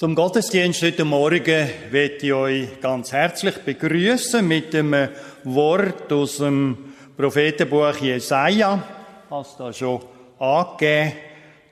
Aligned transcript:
Zum 0.00 0.14
Gottesdienst 0.14 0.80
heute 0.80 1.04
Morgen 1.04 1.68
möchte 1.92 2.24
ich 2.24 2.32
euch 2.32 2.80
ganz 2.80 3.12
herzlich 3.12 3.56
begrüßen 3.56 4.48
mit 4.48 4.72
dem 4.72 4.96
Wort 5.44 6.10
aus 6.10 6.38
dem 6.38 6.94
Prophetenbuch 7.18 7.94
Jesaja. 7.96 8.82
Hast 9.28 9.60
da 9.60 9.70
schon 9.74 10.00
angegeben. 10.38 11.12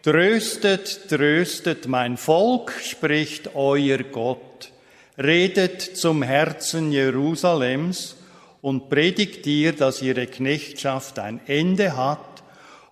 Tröstet, 0.02 1.08
tröstet 1.08 1.88
mein 1.88 2.18
Volk, 2.18 2.74
spricht 2.82 3.54
euer 3.54 4.00
Gott. 4.12 4.72
Redet 5.16 5.96
zum 5.96 6.22
Herzen 6.22 6.92
Jerusalems 6.92 8.14
und 8.60 8.90
predigt 8.90 9.46
ihr, 9.46 9.72
dass 9.72 10.02
ihre 10.02 10.26
Knechtschaft 10.26 11.18
ein 11.18 11.40
Ende 11.46 11.96
hat 11.96 12.42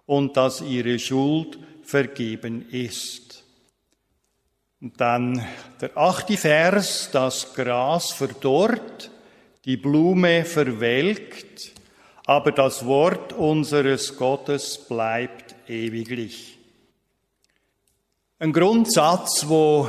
und 0.07 0.39
dass 0.39 0.63
ihre 0.63 0.99
Schuld 0.99 1.59
vergeben 1.83 2.71
ist. 2.71 3.26
Und 4.81 5.01
dann 5.01 5.43
der 5.81 5.97
achte 5.97 6.37
Vers, 6.37 7.09
das 7.11 7.55
Gras 7.55 8.13
verdorrt, 8.13 9.11
die 9.65 9.79
Blume 9.79 10.45
verwelkt, 10.45 11.73
aber 12.27 12.53
das 12.53 12.85
Wort 12.85 13.33
unseres 13.33 14.17
Gottes 14.17 14.79
bleibt 14.87 15.55
ewiglich. 15.69 16.59
Ein 18.39 18.53
Grundsatz, 18.53 19.49
wo 19.49 19.89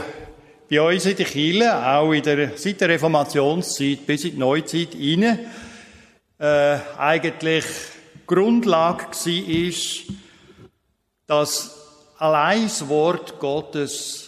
bei 0.69 0.81
uns 0.81 1.05
in 1.05 1.17
der 1.17 1.25
Kirche, 1.25 1.85
auch 1.85 2.13
in 2.13 2.23
der, 2.23 2.57
seit 2.57 2.79
der 2.79 2.89
Reformationszeit 2.89 4.05
bis 4.05 4.23
in 4.23 4.31
die 4.31 4.37
Neuzeit 4.37 4.93
hinein, 4.93 5.51
äh, 6.39 6.77
eigentlich 6.97 7.65
Grundlage 8.25 9.05
war, 9.05 9.49
ist, 9.49 10.03
dass 11.25 11.75
allein 12.17 12.63
das 12.63 12.87
Wort 12.87 13.37
Gottes 13.37 14.26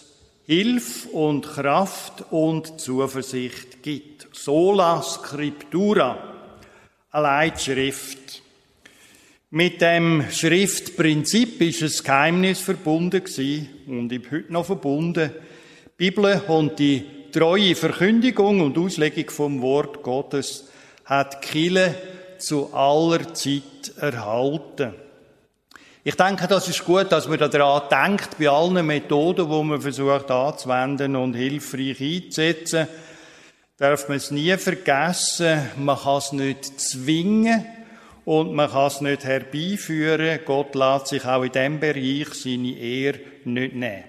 Hilf 0.49 1.05
und 1.11 1.45
Kraft 1.45 2.23
und 2.31 2.81
Zuversicht 2.81 3.83
gibt. 3.83 4.29
Sola 4.31 4.99
Scriptura, 5.03 6.17
allein 7.11 7.53
die 7.55 7.59
Schrift. 7.61 8.41
Mit 9.51 9.79
dem 9.79 10.25
Schriftprinzip 10.31 11.61
ist 11.61 11.83
ein 11.83 12.03
Geheimnis 12.03 12.61
verbunden 12.61 13.23
gewesen 13.23 13.69
und 13.85 14.11
ist 14.11 14.31
heute 14.31 14.51
noch 14.51 14.65
verbunden. 14.65 15.29
Die 15.85 16.09
Bibel 16.09 16.41
und 16.47 16.79
die 16.79 17.05
treue 17.31 17.75
Verkündigung 17.75 18.61
und 18.61 18.75
Auslegung 18.75 19.29
vom 19.29 19.61
Wort 19.61 20.01
Gottes 20.01 20.67
hat 21.05 21.43
Kille 21.43 21.93
zu 22.39 22.73
aller 22.73 23.35
Zeit 23.35 23.93
erhalten. 23.97 24.95
Ich 26.01 26.15
denke, 26.15 26.47
das 26.47 26.69
ist 26.69 26.85
gut, 26.85 27.11
dass 27.11 27.27
man 27.27 27.37
daran 27.37 27.89
denkt, 27.89 28.37
bei 28.39 28.47
allen 28.47 28.85
Methoden, 28.85 29.49
die 29.49 29.63
man 29.63 29.81
versucht 29.81 30.31
anzuwenden 30.31 31.17
und 31.17 31.33
hilfreich 31.33 31.99
einzusetzen, 31.99 32.87
darf 33.75 34.07
man 34.07 34.17
es 34.17 34.31
nie 34.31 34.55
vergessen, 34.55 35.59
man 35.77 35.97
kann 35.97 36.17
es 36.17 36.31
nicht 36.31 36.79
zwingen 36.79 37.65
und 38.23 38.53
man 38.53 38.71
kann 38.71 38.87
es 38.87 39.01
nicht 39.01 39.25
herbeiführen. 39.25 40.39
Gott 40.45 40.73
lässt 40.73 41.07
sich 41.07 41.25
auch 41.25 41.43
in 41.43 41.51
diesem 41.51 41.79
Bereich 41.81 42.33
seine 42.33 42.77
Ehre 42.77 43.19
nicht 43.43 43.75
nehmen. 43.75 44.03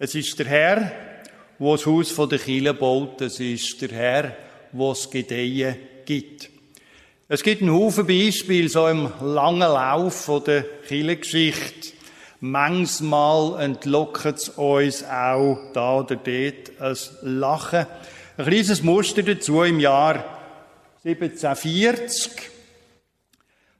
Es 0.00 0.16
ist 0.16 0.36
der 0.38 0.46
Herr, 0.46 0.76
der 1.60 1.72
das 1.72 1.86
Haus 1.86 2.14
der 2.16 2.38
Kirche 2.38 2.74
baut. 2.74 3.20
Es 3.20 3.38
ist 3.38 3.80
der 3.82 3.90
Herr, 3.90 4.36
der 4.72 4.90
es 4.90 5.08
Gedeihen 5.08 5.76
gibt. 6.04 6.57
Es 7.30 7.42
gibt 7.42 7.60
einen 7.60 7.74
Haufen 7.74 8.06
Beispiele 8.06 8.70
so 8.70 8.88
im 8.88 9.12
langen 9.20 9.60
Lauf 9.60 10.30
der 10.46 10.62
Kirchengeschichte. 10.62 11.92
Manchmal 12.40 13.62
entlockt 13.62 14.24
es 14.24 14.48
uns 14.48 15.04
auch 15.04 15.58
da 15.74 15.98
oder 15.98 16.16
dort 16.16 16.80
ein 16.80 17.38
Lachen. 17.38 17.86
Ein 18.38 18.44
kleines 18.46 18.82
Muster 18.82 19.22
dazu 19.22 19.62
im 19.62 19.78
Jahr 19.78 20.24
1740. 21.04 22.32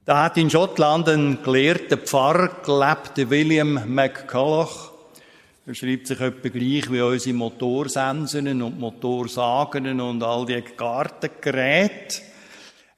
Da 0.05 0.25
hat 0.25 0.37
in 0.37 0.51
Schottland 0.51 1.09
ein 1.09 1.41
gelehrter 1.41 1.97
Pfarrer 1.97 2.61
gelebt, 2.63 3.17
der 3.17 3.31
William 3.31 3.81
McCulloch. 3.87 4.91
Er 5.65 5.73
schreibt 5.73 6.05
sich 6.05 6.21
etwa 6.21 6.49
gleich 6.49 6.91
wie 6.91 7.01
unsere 7.01 7.35
Motorsensen 7.35 8.61
und 8.61 8.79
Motorsagen 8.79 9.99
und 9.99 10.21
all 10.21 10.45
die 10.45 10.63
Gartengeräte. 10.77 12.28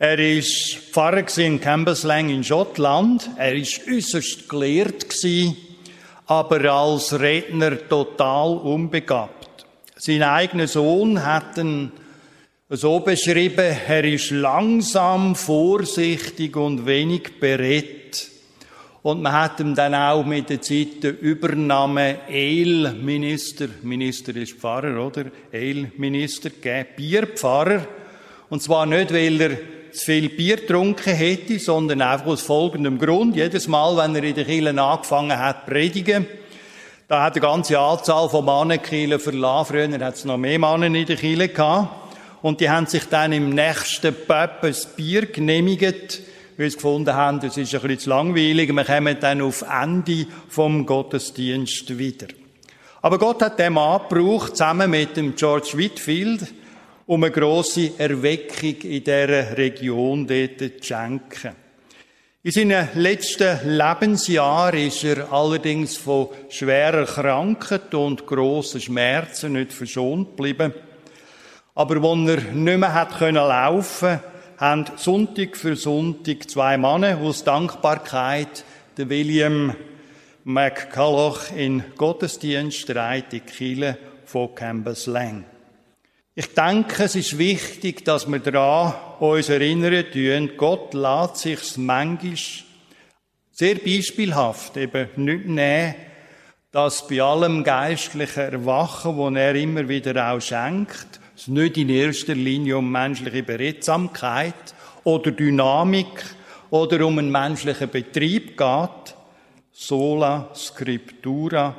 Er 0.03 0.18
ist 0.18 0.77
Pfarrer 0.92 1.27
in 1.38 1.62
Cambuslang 1.62 2.31
in 2.31 2.44
Schottland. 2.44 3.30
Er 3.38 3.53
ist 3.53 3.81
äußerst 3.88 4.50
gelehrt 4.50 5.06
aber 6.25 6.74
als 6.74 7.19
Redner 7.19 7.88
total 7.88 8.57
unbegabt. 8.57 9.68
Sein 9.98 10.24
eigener 10.24 10.65
Sohn 10.65 11.24
hat 11.24 11.56
ihn 11.59 11.92
so 12.68 13.01
beschrieben, 13.01 13.75
er 13.88 14.03
ist 14.03 14.31
langsam, 14.31 15.36
vorsichtig 15.36 16.56
und 16.56 16.88
wenig 16.88 17.39
berät. 17.39 18.27
Und 19.04 19.21
man 19.21 19.33
hat 19.33 19.59
ihm 19.59 19.75
dann 19.75 19.94
auch 19.94 20.25
mit 20.25 20.50
der 20.50 20.63
Zeit 20.63 21.04
den 21.04 21.18
Übernahme 21.18 22.27
El-Minister, 22.27 23.68
Minister 23.83 24.36
ist 24.36 24.54
Pfarrer, 24.54 25.06
oder? 25.06 25.25
El-Minister 25.51 26.50
gegeben, 26.50 26.88
Bierpfarrer. 26.95 27.86
Und 28.50 28.63
zwar 28.63 28.88
nicht, 28.88 29.13
weil 29.13 29.39
er 29.39 29.57
zu 29.92 30.06
viel 30.06 30.30
Bier 30.30 30.58
getrunken 30.58 31.14
hätte, 31.14 31.60
sondern 31.60 32.02
einfach 32.02 32.28
aus 32.28 32.42
folgendem 32.42 32.98
Grund. 32.98 33.36
Jedes 33.36 33.68
Mal, 33.68 33.98
wenn 33.98 34.16
er 34.16 34.24
in 34.24 34.36
der 34.36 34.46
Kirche 34.46 34.82
angefangen 34.82 35.38
hat 35.38 35.66
predigen, 35.66 36.26
da 37.08 37.24
hat 37.24 37.34
eine 37.34 37.42
ganze 37.42 37.78
Anzahl 37.78 38.30
von 38.30 38.46
Mannenkirchen 38.46 39.20
verlassen. 39.20 39.74
Früher 39.74 40.00
hat 40.00 40.16
es 40.16 40.24
noch 40.24 40.38
mehr 40.38 40.58
Mannen 40.60 40.96
in 40.96 41.06
der 41.06 41.18
Kirche 41.18 41.50
gehabt. 41.50 41.90
Und 42.42 42.62
die 42.62 42.70
haben 42.70 42.88
sich 42.88 43.04
dann 43.06 43.34
im 43.34 43.50
nächsten 43.50 44.16
Pub 44.16 44.64
ein 44.64 44.76
Bier 44.96 45.26
genehmigt, 45.26 46.22
weil 46.58 46.70
sie 46.70 46.76
gefunden 46.76 47.14
haben, 47.14 47.40
das 47.40 47.58
ist 47.58 47.76
ein 47.76 47.82
bisschen 47.82 48.00
zu 48.00 48.10
langweilig. 48.10 48.74
Wir 48.74 48.86
kommen 48.86 49.18
dann 49.20 49.42
auf 49.42 49.64
Ende 49.64 50.26
vom 50.48 50.86
Gottesdienst 50.86 51.98
wieder. 51.98 52.28
Aber 53.02 53.20
Gott 53.20 53.42
hat 53.42 53.60
den 53.60 53.74
Mann 53.74 54.02
gebraucht, 54.08 54.56
zusammen 54.56 54.90
mit 54.90 55.18
dem 55.18 55.36
George 55.36 55.72
Whitfield, 55.74 56.48
um 57.12 57.25
eine 57.25 57.31
grosse 57.34 57.92
Erweckung 57.98 58.78
in 58.84 59.04
dieser 59.04 59.58
Region 59.58 60.25
dort 60.25 60.60
zu 60.60 60.81
schenken. 60.81 61.52
In 62.42 62.52
seinen 62.54 62.88
letzten 62.96 63.60
Lebensjahren 63.66 64.88
ist 64.88 65.04
er 65.04 65.30
allerdings 65.30 65.98
von 65.98 66.30
schwerer 66.48 67.04
Krankheit 67.04 67.94
und 67.94 68.25
grossen 68.25 68.80
Schmerzen 68.80 69.52
nicht 69.52 69.74
verschont 69.74 70.38
geblieben. 70.38 70.74
Aber 71.75 71.98
als 71.98 72.30
er 72.30 72.54
nicht 72.54 72.80
mehr 72.80 72.94
hat 72.94 73.18
können 73.18 73.36
laufen, 73.36 74.22
haben 74.57 74.86
Sonntag 74.96 75.57
für 75.57 75.75
Sonntag 75.75 76.50
zwei 76.50 76.78
Männer 76.78 77.18
aus 77.18 77.44
Dankbarkeit 77.44 78.64
den 78.98 79.10
William 79.10 79.75
McCulloch 80.46 81.52
in 81.57 81.84
Gottesdienst 81.98 82.90
in 82.90 83.46
Kiel 83.46 83.98
von 84.24 84.56
Cambuslang. 84.56 85.50
Ich 86.33 86.54
denke, 86.54 87.04
es 87.04 87.16
ist 87.16 87.38
wichtig, 87.38 88.06
dass 88.06 88.25
wir 88.25 88.39
daran 88.39 88.94
uns 89.19 89.50
erinnern 89.50 90.06
tun, 90.13 90.51
Gott 90.56 90.94
lässt 90.94 91.38
sich 91.38 91.75
manchmal 91.75 92.38
sehr 93.51 93.75
beispielhaft 93.75 94.78
eben 94.78 95.10
nicht 95.18 95.45
nehmen, 95.45 95.95
dass 96.72 97.06
bei 97.06 97.22
allem 97.22 97.66
geistlichen 97.66 98.39
Erwachen, 98.39 99.18
wo 99.18 99.30
er 99.30 99.56
immer 99.56 99.89
wieder 99.89 100.31
auch 100.31 100.39
schenkt, 100.39 101.19
es 101.36 101.50
nicht 101.50 101.75
in 101.75 101.89
erster 101.89 102.33
Linie 102.33 102.78
um 102.78 102.89
menschliche 102.89 103.44
Beredsamkeit 103.44 104.74
oder 105.04 105.31
Dynamik 105.31 106.24
oder 106.69 107.06
um 107.06 107.18
einen 107.18 107.30
menschlichen 107.30 107.89
Betrieb 107.89 108.57
geht, 108.57 109.16
sola 109.74 110.50
scriptura, 110.56 111.75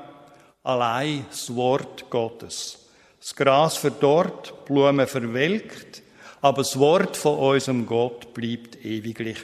allein 0.63 1.25
das 1.31 1.55
Wort 1.55 2.11
Gottes. 2.11 2.82
Das 3.23 3.37
Gras 3.37 3.77
verdorrt, 3.77 4.65
Blumen 4.65 5.07
verwelkt, 5.07 6.03
aber 6.41 6.63
das 6.63 6.77
Wort 6.77 7.17
von 7.17 7.39
unserem 7.39 7.87
Gott 7.87 8.35
bleibt 8.35 8.85
ewiglich. 8.85 9.39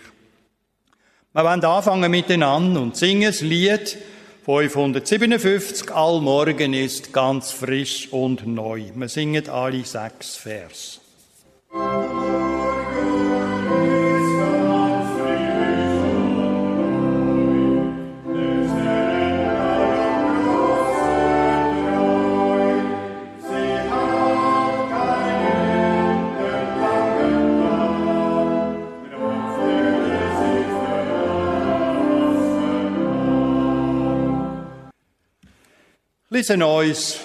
Wir 1.33 1.45
wollen 1.45 1.65
anfangen 1.65 2.11
miteinander 2.11 2.81
und 2.81 2.97
singen 2.97 3.31
das 3.31 3.41
Lied 3.41 3.97
557, 4.47 5.95
Allmorgen 5.95 6.75
ist 6.75 7.13
ganz 7.13 7.53
frisch 7.53 8.13
und 8.13 8.49
neu. 8.49 8.87
Wir 8.97 9.09
singen 9.09 9.49
alle 9.49 9.85
sechs 9.85 10.35
Vers. 10.35 11.01
Lesen 36.39 36.63
uns 36.63 37.19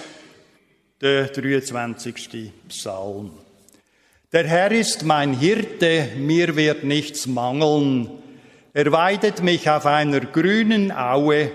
der 1.00 1.28
23. 1.28 2.50
Psalm. 2.66 3.30
Der 4.32 4.44
Herr 4.44 4.72
ist 4.72 5.04
mein 5.04 5.38
Hirte, 5.38 6.08
mir 6.16 6.56
wird 6.56 6.82
nichts 6.82 7.28
mangeln. 7.28 8.10
Er 8.72 8.90
weidet 8.90 9.40
mich 9.40 9.70
auf 9.70 9.86
einer 9.86 10.18
grünen 10.18 10.90
Aue 10.90 11.52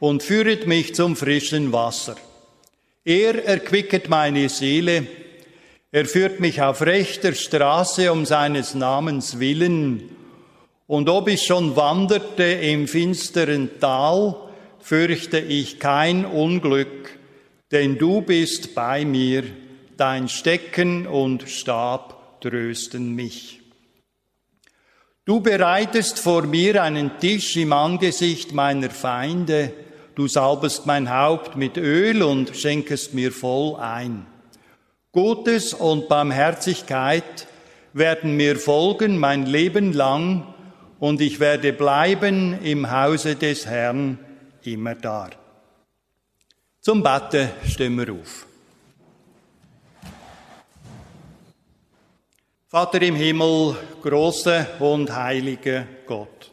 und 0.00 0.24
führet 0.24 0.66
mich 0.66 0.92
zum 0.96 1.14
frischen 1.14 1.72
Wasser. 1.72 2.16
Er 3.04 3.44
erquicket 3.44 4.08
meine 4.08 4.48
Seele, 4.48 5.06
er 5.92 6.06
führt 6.06 6.40
mich 6.40 6.60
auf 6.60 6.82
rechter 6.82 7.34
Straße 7.34 8.10
um 8.10 8.26
seines 8.26 8.74
Namens 8.74 9.38
willen. 9.38 10.10
Und 10.88 11.08
ob 11.08 11.28
ich 11.28 11.42
schon 11.42 11.76
wanderte 11.76 12.42
im 12.42 12.88
finsteren 12.88 13.78
Tal, 13.78 14.49
fürchte 14.80 15.38
ich 15.38 15.78
kein 15.78 16.24
Unglück, 16.24 17.18
denn 17.70 17.98
du 17.98 18.22
bist 18.22 18.74
bei 18.74 19.04
mir, 19.04 19.44
dein 19.96 20.28
Stecken 20.28 21.06
und 21.06 21.48
Stab 21.48 22.40
trösten 22.40 23.14
mich. 23.14 23.60
Du 25.24 25.40
bereitest 25.40 26.18
vor 26.18 26.42
mir 26.42 26.82
einen 26.82 27.18
Tisch 27.20 27.56
im 27.56 27.72
Angesicht 27.72 28.52
meiner 28.52 28.90
Feinde, 28.90 29.72
du 30.14 30.26
salbest 30.26 30.86
mein 30.86 31.14
Haupt 31.14 31.56
mit 31.56 31.76
Öl 31.76 32.22
und 32.22 32.56
schenkest 32.56 33.14
mir 33.14 33.30
voll 33.30 33.76
ein. 33.76 34.26
Gutes 35.12 35.74
und 35.74 36.08
Barmherzigkeit 36.08 37.46
werden 37.92 38.36
mir 38.36 38.56
folgen 38.56 39.18
mein 39.18 39.46
Leben 39.46 39.92
lang, 39.92 40.46
und 40.98 41.20
ich 41.20 41.40
werde 41.40 41.72
bleiben 41.72 42.58
im 42.62 42.90
Hause 42.90 43.34
des 43.34 43.66
Herrn 43.66 44.18
immer 44.66 44.94
da. 44.94 45.30
Zum 46.80 47.02
Betten 47.02 47.50
stehen 47.68 47.96
wir 47.96 48.12
auf. 48.12 48.46
Vater 52.68 53.02
im 53.02 53.16
Himmel, 53.16 53.76
großer 54.00 54.80
und 54.80 55.14
heiliger 55.14 55.86
Gott. 56.06 56.50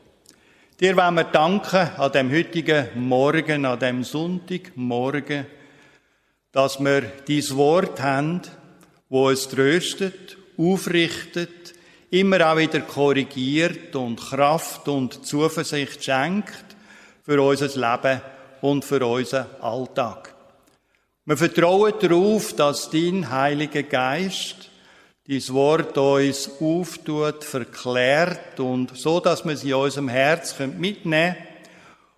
Dir 0.80 0.98
wollen 0.98 1.16
wir 1.16 1.24
danken 1.24 1.90
an 1.98 2.12
dem 2.12 2.32
heutigen 2.32 2.88
Morgen, 2.96 3.66
an 3.66 3.80
dem 3.80 4.04
Sonntagmorgen, 4.04 5.46
dass 6.52 6.80
wir 6.80 7.02
dies 7.28 7.56
Wort 7.56 8.02
haben, 8.02 8.42
wo 9.10 9.30
es 9.30 9.48
tröstet, 9.48 10.38
aufrichtet, 10.58 11.74
immer 12.10 12.52
auch 12.52 12.58
wieder 12.58 12.82
korrigiert 12.82 13.96
und 13.96 14.20
Kraft 14.20 14.88
und 14.88 15.26
Zuversicht 15.26 16.04
schenkt 16.04 16.67
für 17.28 17.42
unser 17.42 17.68
Leben 17.68 18.22
und 18.62 18.86
für 18.86 19.06
unseren 19.06 19.48
Alltag. 19.60 20.34
Wir 21.26 21.36
vertrauen 21.36 21.94
darauf, 22.00 22.54
dass 22.54 22.90
dein 22.90 23.30
Heiliger 23.30 23.84
Geist 23.84 24.70
dieses 25.28 25.54
Wort 25.54 25.98
uns 25.98 26.50
auftut, 26.62 27.44
verklärt 27.44 28.62
und 28.62 28.98
so, 28.98 29.20
dass 29.20 29.44
wir 29.44 29.58
sie 29.58 29.72
in 29.72 29.76
unserem 29.76 30.08
Herz 30.08 30.58
mitnehmen 30.58 31.36
können 31.36 31.36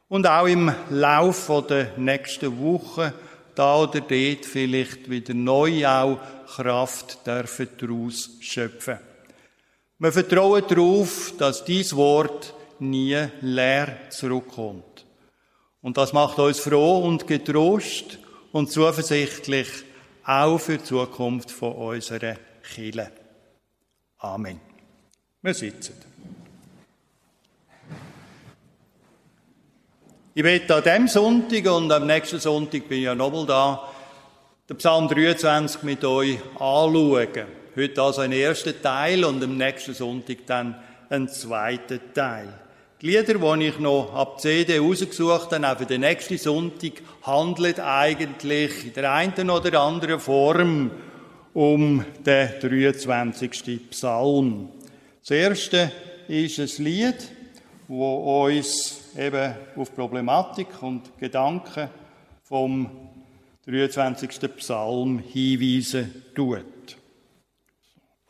und 0.09 0.27
auch 0.27 0.45
im 0.45 0.71
Lauf 0.91 1.51
der 1.67 1.97
nächsten 1.97 2.59
Woche 2.61 3.11
da 3.55 3.77
oder 3.77 4.01
dort 4.01 4.45
vielleicht 4.45 5.09
wieder 5.09 5.33
neu 5.33 5.87
auch 5.87 6.19
Kraft 6.55 7.17
daraus 7.23 8.29
schöpfen. 8.41 8.99
Wir 9.97 10.11
vertrauen 10.11 10.63
darauf, 10.67 11.33
dass 11.39 11.65
dies 11.65 11.95
Wort 11.95 12.53
nie 12.77 13.17
leer 13.41 13.97
zurückkommt. 14.11 14.88
Und 15.81 15.97
das 15.97 16.13
macht 16.13 16.39
uns 16.39 16.59
froh 16.59 16.99
und 16.99 17.27
getrost 17.27 18.19
und 18.51 18.71
zuversichtlich 18.71 19.67
auch 20.25 20.57
für 20.57 20.77
die 20.77 20.83
Zukunft 20.83 21.51
von 21.51 21.73
unserer 21.73 22.35
Kirche. 22.73 23.11
Amen. 24.19 24.59
Wir 25.41 25.53
sitzen. 25.53 25.95
Ich 30.35 30.43
werde 30.43 30.75
an 30.75 30.83
diesem 30.83 31.07
Sonntag 31.07 31.65
und 31.71 31.91
am 31.91 32.05
nächsten 32.05 32.39
Sonntag 32.39 32.87
bin 32.87 32.99
ich 32.99 33.05
ja 33.05 33.15
nochmal 33.15 33.45
da, 33.45 33.89
den 34.69 34.77
Psalm 34.77 35.07
23 35.07 35.83
mit 35.83 36.05
euch 36.05 36.37
anschauen. 36.53 37.47
Heute 37.75 38.01
also 38.01 38.21
ein 38.21 38.31
erster 38.31 38.79
Teil 38.79 39.23
und 39.25 39.43
am 39.43 39.57
nächsten 39.57 39.93
Sonntag 39.93 40.45
dann 40.45 40.75
ein 41.09 41.27
zweiter 41.27 41.99
Teil. 42.13 42.53
Die 43.01 43.07
Lieder, 43.07 43.55
die 43.55 43.67
ich 43.67 43.79
noch 43.79 44.13
ab 44.13 44.41
CD 44.41 44.77
rausgesucht 44.77 45.53
habe, 45.53 45.79
für 45.79 45.85
den 45.85 46.01
nächsten 46.01 46.37
Sonntag, 46.37 47.01
handeln 47.21 47.79
eigentlich 47.79 48.87
in 48.87 48.93
der 48.93 49.13
einen 49.13 49.49
oder 49.49 49.79
anderen 49.79 50.19
Form 50.19 50.91
um 51.53 52.03
den 52.25 52.49
23. 52.59 53.89
Psalm. 53.89 54.67
Das 55.21 55.31
erste 55.31 55.93
ist 56.27 56.59
ein 56.59 56.83
Lied, 56.83 57.15
wo 57.87 58.43
uns 58.43 59.01
eben 59.17 59.53
auf 59.77 59.95
Problematik 59.95 60.67
und 60.83 61.17
Gedanken 61.17 61.87
vom 62.43 62.89
23. 63.65 64.57
Psalm 64.57 65.19
hinweisen 65.19 66.25
tut. 66.35 66.65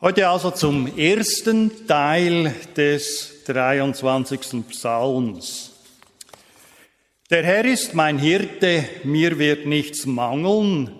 Heute 0.02 0.28
also 0.28 0.50
zum 0.50 0.96
ersten 0.96 1.86
Teil 1.86 2.54
des 2.74 3.44
23. 3.44 4.66
Psalms. 4.70 5.72
Der 7.28 7.44
Herr 7.44 7.66
ist 7.66 7.92
mein 7.92 8.18
Hirte, 8.18 8.82
mir 9.04 9.38
wird 9.38 9.66
nichts 9.66 10.06
mangeln. 10.06 10.90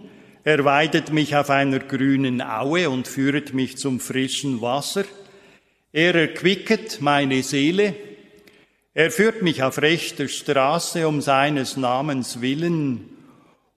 Er 0.44 0.66
weidet 0.66 1.14
mich 1.14 1.34
auf 1.34 1.48
einer 1.48 1.78
grünen 1.78 2.42
Aue 2.42 2.90
und 2.90 3.08
führet 3.08 3.54
mich 3.54 3.78
zum 3.78 4.00
frischen 4.00 4.60
Wasser. 4.60 5.04
Er 5.94 6.14
erquicket 6.14 7.00
meine 7.00 7.42
Seele. 7.42 7.94
Er 8.92 9.10
führt 9.10 9.40
mich 9.40 9.62
auf 9.62 9.80
rechter 9.80 10.28
Straße 10.28 11.08
um 11.08 11.22
seines 11.22 11.78
Namens 11.78 12.42
willen. 12.42 13.08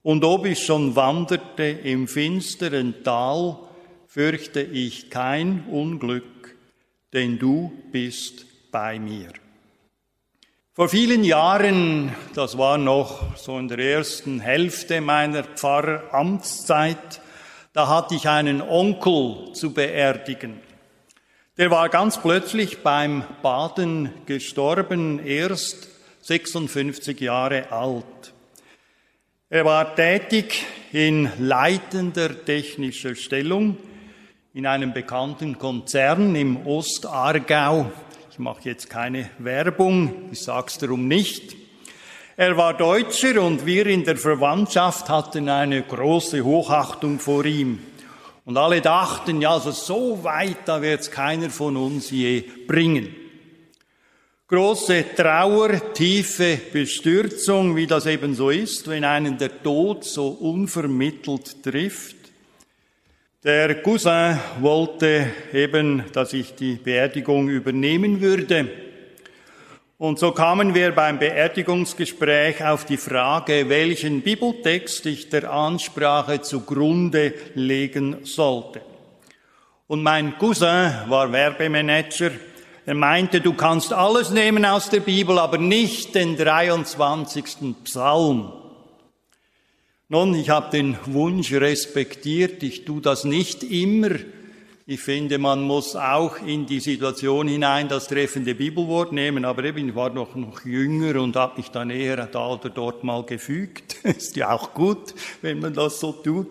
Und 0.02 0.22
ob 0.22 0.44
ich 0.44 0.66
schon 0.66 0.94
wanderte 0.96 1.62
im 1.62 2.08
finsteren 2.08 3.02
Tal, 3.02 3.56
fürchte 4.14 4.60
ich 4.60 5.10
kein 5.10 5.64
Unglück, 5.68 6.54
denn 7.12 7.36
du 7.36 7.72
bist 7.90 8.46
bei 8.70 9.00
mir. 9.00 9.30
Vor 10.72 10.88
vielen 10.88 11.24
Jahren, 11.24 12.14
das 12.32 12.56
war 12.56 12.78
noch 12.78 13.36
so 13.36 13.58
in 13.58 13.66
der 13.66 13.80
ersten 13.80 14.38
Hälfte 14.38 15.00
meiner 15.00 15.42
Pfarramtszeit, 15.42 17.20
da 17.72 17.88
hatte 17.88 18.14
ich 18.14 18.28
einen 18.28 18.62
Onkel 18.62 19.52
zu 19.52 19.74
beerdigen. 19.74 20.60
Der 21.58 21.72
war 21.72 21.88
ganz 21.88 22.22
plötzlich 22.22 22.84
beim 22.84 23.24
Baden 23.42 24.10
gestorben, 24.26 25.26
erst 25.26 25.88
56 26.20 27.18
Jahre 27.18 27.72
alt. 27.72 28.32
Er 29.50 29.64
war 29.64 29.96
tätig 29.96 30.64
in 30.92 31.32
leitender 31.40 32.44
technischer 32.44 33.16
Stellung 33.16 33.76
in 34.54 34.66
einem 34.66 34.92
bekannten 34.92 35.58
Konzern 35.58 36.36
im 36.36 36.64
Ostargau. 36.64 37.90
Ich 38.30 38.38
mache 38.38 38.60
jetzt 38.62 38.88
keine 38.88 39.28
Werbung, 39.38 40.30
ich 40.30 40.42
sage 40.42 40.68
es 40.68 40.78
darum 40.78 41.08
nicht. 41.08 41.56
Er 42.36 42.56
war 42.56 42.74
Deutscher 42.74 43.42
und 43.42 43.66
wir 43.66 43.84
in 43.86 44.04
der 44.04 44.16
Verwandtschaft 44.16 45.08
hatten 45.08 45.48
eine 45.48 45.82
große 45.82 46.44
Hochachtung 46.44 47.18
vor 47.18 47.44
ihm. 47.44 47.80
Und 48.44 48.56
alle 48.56 48.80
dachten, 48.80 49.40
ja, 49.40 49.54
also 49.54 49.72
so 49.72 50.22
weit, 50.22 50.58
da 50.66 50.80
wird 50.80 51.00
es 51.00 51.10
keiner 51.10 51.50
von 51.50 51.76
uns 51.76 52.12
je 52.12 52.44
bringen. 52.68 53.12
Große 54.46 55.16
Trauer, 55.16 55.94
tiefe 55.94 56.60
Bestürzung, 56.72 57.74
wie 57.74 57.88
das 57.88 58.06
eben 58.06 58.36
so 58.36 58.50
ist, 58.50 58.86
wenn 58.86 59.04
einen 59.04 59.36
der 59.36 59.64
Tod 59.64 60.04
so 60.04 60.28
unvermittelt 60.28 61.60
trifft. 61.60 62.23
Der 63.44 63.82
Cousin 63.82 64.38
wollte 64.60 65.26
eben, 65.52 66.02
dass 66.14 66.32
ich 66.32 66.54
die 66.54 66.76
Beerdigung 66.76 67.50
übernehmen 67.50 68.22
würde. 68.22 68.70
Und 69.98 70.18
so 70.18 70.32
kamen 70.32 70.74
wir 70.74 70.92
beim 70.92 71.18
Beerdigungsgespräch 71.18 72.64
auf 72.64 72.86
die 72.86 72.96
Frage, 72.96 73.68
welchen 73.68 74.22
Bibeltext 74.22 75.04
ich 75.04 75.28
der 75.28 75.52
Ansprache 75.52 76.40
zugrunde 76.40 77.34
legen 77.54 78.24
sollte. 78.24 78.80
Und 79.88 80.02
mein 80.02 80.38
Cousin 80.38 80.94
war 81.08 81.30
Werbemanager. 81.30 82.30
Er 82.86 82.94
meinte, 82.94 83.42
du 83.42 83.52
kannst 83.52 83.92
alles 83.92 84.30
nehmen 84.30 84.64
aus 84.64 84.88
der 84.88 85.00
Bibel, 85.00 85.38
aber 85.38 85.58
nicht 85.58 86.14
den 86.14 86.38
23. 86.38 87.44
Psalm. 87.84 88.63
Nun, 90.10 90.34
ich 90.34 90.50
habe 90.50 90.70
den 90.70 90.98
Wunsch 91.06 91.50
respektiert, 91.54 92.62
ich 92.62 92.84
tue 92.84 93.00
das 93.00 93.24
nicht 93.24 93.62
immer. 93.62 94.10
Ich 94.86 95.00
finde, 95.00 95.38
man 95.38 95.62
muss 95.62 95.96
auch 95.96 96.36
in 96.46 96.66
die 96.66 96.80
Situation 96.80 97.48
hinein 97.48 97.88
das 97.88 98.08
treffende 98.08 98.54
Bibelwort 98.54 99.12
nehmen, 99.12 99.46
aber 99.46 99.64
eben, 99.64 99.88
ich 99.88 99.94
war 99.94 100.10
noch, 100.10 100.34
noch 100.34 100.62
jünger 100.66 101.22
und 101.22 101.36
habe 101.36 101.56
mich 101.56 101.70
dann 101.70 101.88
eher 101.88 102.26
da 102.26 102.48
oder 102.48 102.68
dort 102.68 103.02
mal 103.02 103.22
gefügt. 103.24 103.96
Ist 104.04 104.36
ja 104.36 104.50
auch 104.50 104.74
gut, 104.74 105.14
wenn 105.40 105.60
man 105.60 105.72
das 105.72 106.00
so 106.00 106.12
tut. 106.12 106.48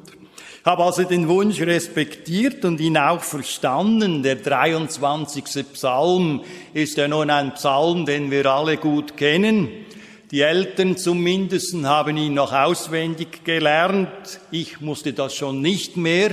Ich 0.59 0.65
habe 0.65 0.83
also 0.83 1.03
den 1.03 1.27
Wunsch 1.27 1.61
respektiert 1.61 2.65
und 2.65 2.79
ihn 2.79 2.97
auch 2.97 3.21
verstanden. 3.21 4.23
Der 4.23 4.37
23. 4.37 5.43
Psalm 5.73 6.41
ist 6.73 6.97
ja 6.97 7.07
nun 7.07 7.29
ein 7.29 7.53
Psalm, 7.53 8.07
den 8.07 8.31
wir 8.31 8.47
alle 8.47 8.77
gut 8.77 9.15
kennen. 9.15 9.69
Die 10.33 10.41
Eltern 10.41 10.97
zumindest 10.97 11.75
haben 11.83 12.17
ihn 12.17 12.33
noch 12.33 12.53
auswendig 12.53 13.43
gelernt. 13.43 14.39
Ich 14.49 14.81
musste 14.81 15.13
das 15.13 15.35
schon 15.35 15.61
nicht 15.61 15.95
mehr. 15.95 16.31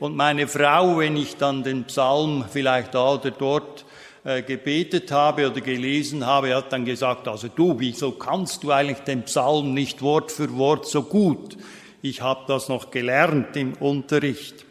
Und 0.00 0.16
meine 0.16 0.48
Frau, 0.48 0.96
wenn 0.96 1.14
ich 1.18 1.36
dann 1.36 1.62
den 1.62 1.84
Psalm 1.84 2.46
vielleicht 2.50 2.94
da 2.94 3.12
oder 3.12 3.30
dort 3.32 3.84
äh, 4.24 4.40
gebetet 4.40 5.12
habe 5.12 5.50
oder 5.50 5.60
gelesen 5.60 6.24
habe, 6.24 6.54
hat 6.54 6.72
dann 6.72 6.86
gesagt, 6.86 7.28
also 7.28 7.48
du, 7.48 7.78
wieso 7.80 8.12
kannst 8.12 8.62
du 8.62 8.70
eigentlich 8.70 9.00
den 9.00 9.24
Psalm 9.24 9.74
nicht 9.74 10.00
Wort 10.00 10.32
für 10.32 10.56
Wort 10.56 10.88
so 10.88 11.02
gut? 11.02 11.58
Ich 12.00 12.22
habe 12.22 12.44
das 12.48 12.70
noch 12.70 12.90
gelernt 12.90 13.54
im 13.58 13.74
Unterricht. 13.74 14.64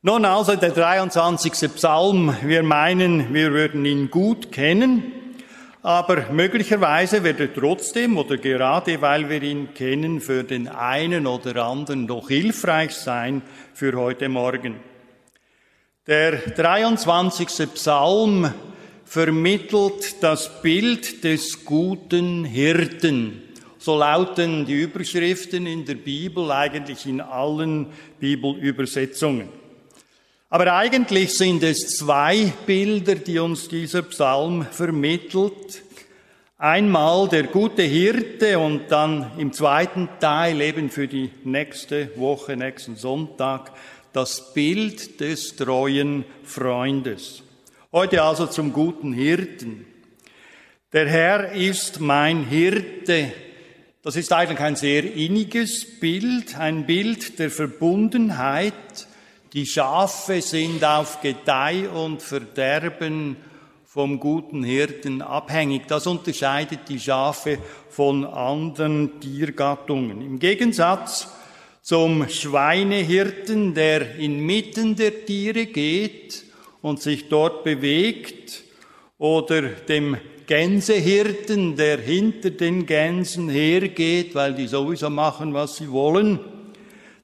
Nun 0.00 0.24
also 0.24 0.56
der 0.56 0.70
23. 0.70 1.52
Psalm, 1.74 2.34
wir 2.42 2.62
meinen, 2.62 3.34
wir 3.34 3.52
würden 3.52 3.84
ihn 3.84 4.10
gut 4.10 4.50
kennen, 4.50 5.12
aber 5.82 6.30
möglicherweise 6.32 7.22
wird 7.22 7.40
er 7.40 7.54
trotzdem 7.54 8.16
oder 8.16 8.36
gerade 8.38 9.00
weil 9.00 9.28
wir 9.28 9.42
ihn 9.42 9.72
kennen, 9.74 10.20
für 10.20 10.42
den 10.42 10.68
einen 10.68 11.26
oder 11.26 11.64
anderen 11.64 12.06
doch 12.06 12.28
hilfreich 12.28 12.92
sein 12.92 13.42
für 13.74 13.92
heute 13.94 14.28
Morgen. 14.28 14.76
Der 16.06 16.36
23. 16.36 17.48
Psalm 17.74 18.52
vermittelt 19.04 20.22
das 20.22 20.62
Bild 20.62 21.24
des 21.24 21.64
guten 21.64 22.44
Hirten. 22.44 23.42
So 23.78 23.96
lauten 23.96 24.66
die 24.66 24.82
Überschriften 24.82 25.66
in 25.66 25.84
der 25.84 25.94
Bibel, 25.94 26.50
eigentlich 26.50 27.06
in 27.06 27.20
allen 27.20 27.86
Bibelübersetzungen. 28.18 29.48
Aber 30.56 30.72
eigentlich 30.72 31.36
sind 31.36 31.62
es 31.62 31.98
zwei 31.98 32.50
Bilder, 32.64 33.16
die 33.16 33.38
uns 33.38 33.68
dieser 33.68 34.00
Psalm 34.00 34.64
vermittelt. 34.64 35.82
Einmal 36.56 37.28
der 37.28 37.42
gute 37.42 37.82
Hirte 37.82 38.58
und 38.58 38.90
dann 38.90 39.32
im 39.36 39.52
zweiten 39.52 40.08
Teil 40.18 40.62
eben 40.62 40.88
für 40.88 41.08
die 41.08 41.30
nächste 41.44 42.10
Woche, 42.16 42.56
nächsten 42.56 42.96
Sonntag, 42.96 43.70
das 44.14 44.54
Bild 44.54 45.20
des 45.20 45.56
treuen 45.56 46.24
Freundes. 46.42 47.42
Heute 47.92 48.22
also 48.22 48.46
zum 48.46 48.72
guten 48.72 49.12
Hirten. 49.12 49.84
Der 50.90 51.06
Herr 51.06 51.52
ist 51.52 52.00
mein 52.00 52.44
Hirte. 52.44 53.30
Das 54.00 54.16
ist 54.16 54.32
eigentlich 54.32 54.60
ein 54.60 54.76
sehr 54.76 55.04
inniges 55.04 56.00
Bild, 56.00 56.58
ein 56.58 56.86
Bild 56.86 57.38
der 57.38 57.50
Verbundenheit, 57.50 58.72
die 59.56 59.64
Schafe 59.64 60.42
sind 60.42 60.84
auf 60.84 61.22
Gedeih 61.22 61.88
und 61.88 62.20
Verderben 62.20 63.36
vom 63.86 64.20
guten 64.20 64.62
Hirten 64.62 65.22
abhängig. 65.22 65.88
Das 65.88 66.06
unterscheidet 66.06 66.80
die 66.90 67.00
Schafe 67.00 67.56
von 67.88 68.26
anderen 68.26 69.18
Tiergattungen. 69.18 70.20
Im 70.20 70.38
Gegensatz 70.38 71.28
zum 71.80 72.28
Schweinehirten, 72.28 73.72
der 73.72 74.16
inmitten 74.16 74.94
der 74.94 75.24
Tiere 75.24 75.64
geht 75.64 76.44
und 76.82 77.00
sich 77.00 77.30
dort 77.30 77.64
bewegt, 77.64 78.62
oder 79.16 79.62
dem 79.62 80.18
Gänsehirten, 80.46 81.76
der 81.76 81.96
hinter 81.96 82.50
den 82.50 82.84
Gänsen 82.84 83.48
hergeht, 83.48 84.34
weil 84.34 84.52
die 84.52 84.66
sowieso 84.66 85.08
machen, 85.08 85.54
was 85.54 85.76
sie 85.76 85.90
wollen, 85.90 86.40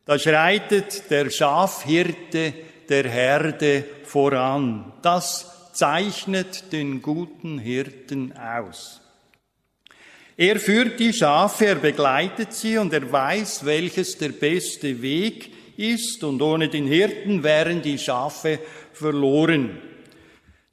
da 0.04 0.18
schreitet 0.18 1.10
der 1.10 1.30
Schafhirte 1.30 2.52
der 2.88 3.08
Herde 3.08 3.84
voran. 4.04 4.92
Das 5.02 5.70
zeichnet 5.72 6.72
den 6.72 7.00
guten 7.00 7.58
Hirten 7.58 8.32
aus. 8.36 9.00
Er 10.36 10.58
führt 10.58 10.98
die 10.98 11.12
Schafe, 11.12 11.66
er 11.66 11.74
begleitet 11.76 12.52
sie 12.52 12.78
und 12.78 12.92
er 12.92 13.10
weiß, 13.10 13.64
welches 13.64 14.18
der 14.18 14.30
beste 14.30 15.02
Weg 15.02 15.52
ist 15.76 16.24
und 16.24 16.40
ohne 16.42 16.68
den 16.68 16.86
Hirten 16.86 17.42
wären 17.42 17.82
die 17.82 17.98
Schafe 17.98 18.58
verloren. 18.92 19.78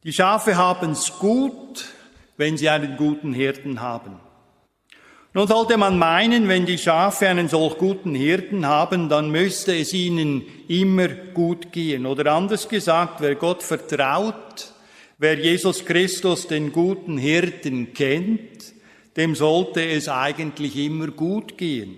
Die 0.04 0.14
Schafe 0.14 0.56
haben 0.56 0.92
es 0.92 1.12
gut, 1.20 1.86
wenn 2.38 2.58
sie 2.58 2.70
einen 2.70 2.96
guten 2.98 3.34
Hirten 3.34 3.82
haben. 3.82 4.20
Nun 5.34 5.48
sollte 5.48 5.78
man 5.78 6.00
meinen, 6.00 6.48
wenn 6.48 6.66
die 6.66 6.80
Schafe 6.80 7.28
einen 7.28 7.50
solch 7.50 7.78
guten 7.78 8.16
Hirten 8.16 8.66
haben, 8.66 9.10
dann 9.10 9.30
müsste 9.30 9.78
es 9.78 9.94
ihnen 9.94 10.44
immer 10.68 11.08
gut 11.08 11.72
gehen. 11.72 12.08
Oder 12.08 12.34
anders 12.34 12.68
gesagt, 12.68 13.22
wer 13.22 13.36
Gott 13.36 13.62
vertraut, 13.62 14.74
wer 15.20 15.38
Jesus 15.38 15.86
Christus, 15.86 16.48
den 16.48 16.72
guten 16.72 17.20
Hirten, 17.20 17.94
kennt, 17.94 18.74
dem 19.18 19.36
sollte 19.36 19.86
es 19.86 20.10
eigentlich 20.10 20.76
immer 20.76 21.10
gut 21.10 21.60
gehen. 21.60 21.98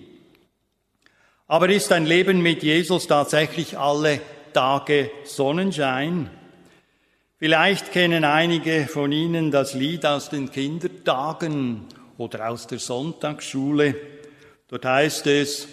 Aber 1.48 1.70
ist 1.70 1.92
ein 1.94 2.06
Leben 2.06 2.42
mit 2.42 2.64
Jesus 2.64 3.08
tatsächlich 3.08 3.78
alle 3.78 4.20
Tage 4.52 5.10
Sonnenschein? 5.24 6.30
Vielleicht 7.38 7.94
kennen 7.94 8.26
einige 8.26 8.88
von 8.88 9.12
Ihnen 9.14 9.52
das 9.52 9.74
Lied 9.74 10.06
aus 10.06 10.30
den 10.30 10.52
Kindertagen 10.52 11.88
oder 12.22 12.50
aus 12.50 12.68
der 12.68 12.80
Sonntagsschule. 12.80 13.96
Dort 14.68 14.86
heißt 14.86 15.28
es, 15.28 15.68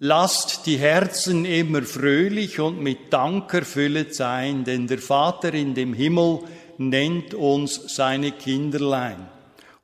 Lasst 0.00 0.66
die 0.66 0.76
Herzen 0.76 1.44
immer 1.44 1.82
fröhlich 1.82 2.58
und 2.58 2.82
mit 2.82 3.12
Dank 3.12 3.54
erfüllet 3.54 4.14
sein, 4.14 4.64
denn 4.64 4.88
der 4.88 4.98
Vater 4.98 5.54
in 5.54 5.72
dem 5.72 5.94
Himmel 5.94 6.40
nennt 6.78 7.32
uns 7.32 7.94
seine 7.94 8.32
Kinderlein. 8.32 9.28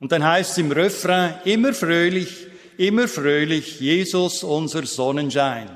Und 0.01 0.11
dann 0.13 0.25
heißt 0.25 0.51
es 0.51 0.59
im 0.59 0.73
Refrain, 0.73 1.35
immer 1.45 1.73
fröhlich, 1.73 2.49
immer 2.77 3.07
fröhlich, 3.07 3.81
Jesus 3.81 4.43
unser 4.43 4.85
Sonnenschein. 4.85 5.71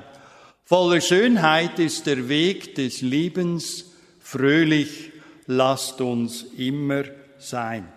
Voller 0.65 0.99
Schönheit 0.99 1.79
ist 1.79 2.05
der 2.05 2.27
Weg 2.27 2.75
des 2.75 3.01
Lebens, 3.01 3.93
fröhlich 4.19 5.11
lasst 5.47 6.01
uns 6.01 6.45
immer 6.57 7.03
sein. 7.39 7.94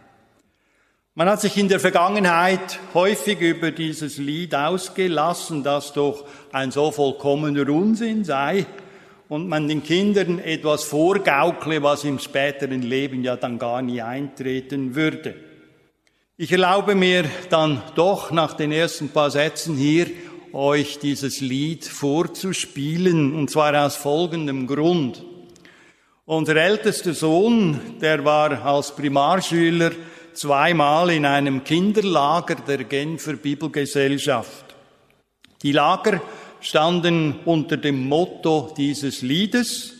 Man 1.18 1.28
hat 1.28 1.40
sich 1.40 1.56
in 1.56 1.66
der 1.66 1.80
Vergangenheit 1.80 2.78
häufig 2.94 3.40
über 3.40 3.72
dieses 3.72 4.18
Lied 4.18 4.54
ausgelassen, 4.54 5.64
dass 5.64 5.92
doch 5.92 6.24
ein 6.52 6.70
so 6.70 6.92
vollkommener 6.92 7.68
Unsinn 7.70 8.22
sei 8.22 8.66
und 9.28 9.48
man 9.48 9.66
den 9.66 9.82
Kindern 9.82 10.38
etwas 10.38 10.84
vorgaukle, 10.84 11.82
was 11.82 12.04
im 12.04 12.20
späteren 12.20 12.82
Leben 12.82 13.24
ja 13.24 13.34
dann 13.34 13.58
gar 13.58 13.82
nie 13.82 14.00
eintreten 14.00 14.94
würde. 14.94 15.34
Ich 16.36 16.52
erlaube 16.52 16.94
mir 16.94 17.24
dann 17.50 17.82
doch 17.96 18.30
nach 18.30 18.52
den 18.52 18.70
ersten 18.70 19.08
paar 19.08 19.32
Sätzen 19.32 19.76
hier, 19.76 20.06
euch 20.52 21.00
dieses 21.00 21.40
Lied 21.40 21.84
vorzuspielen, 21.84 23.34
und 23.34 23.50
zwar 23.50 23.84
aus 23.84 23.96
folgendem 23.96 24.68
Grund. 24.68 25.24
Unser 26.26 26.54
ältester 26.54 27.12
Sohn, 27.12 27.80
der 28.00 28.24
war 28.24 28.64
als 28.64 28.94
Primarschüler 28.94 29.90
zweimal 30.34 31.10
in 31.10 31.24
einem 31.24 31.64
Kinderlager 31.64 32.56
der 32.56 32.84
Genfer 32.84 33.34
Bibelgesellschaft. 33.34 34.76
Die 35.62 35.72
Lager 35.72 36.20
standen 36.60 37.40
unter 37.44 37.76
dem 37.76 38.08
Motto 38.08 38.72
dieses 38.76 39.22
Liedes, 39.22 39.94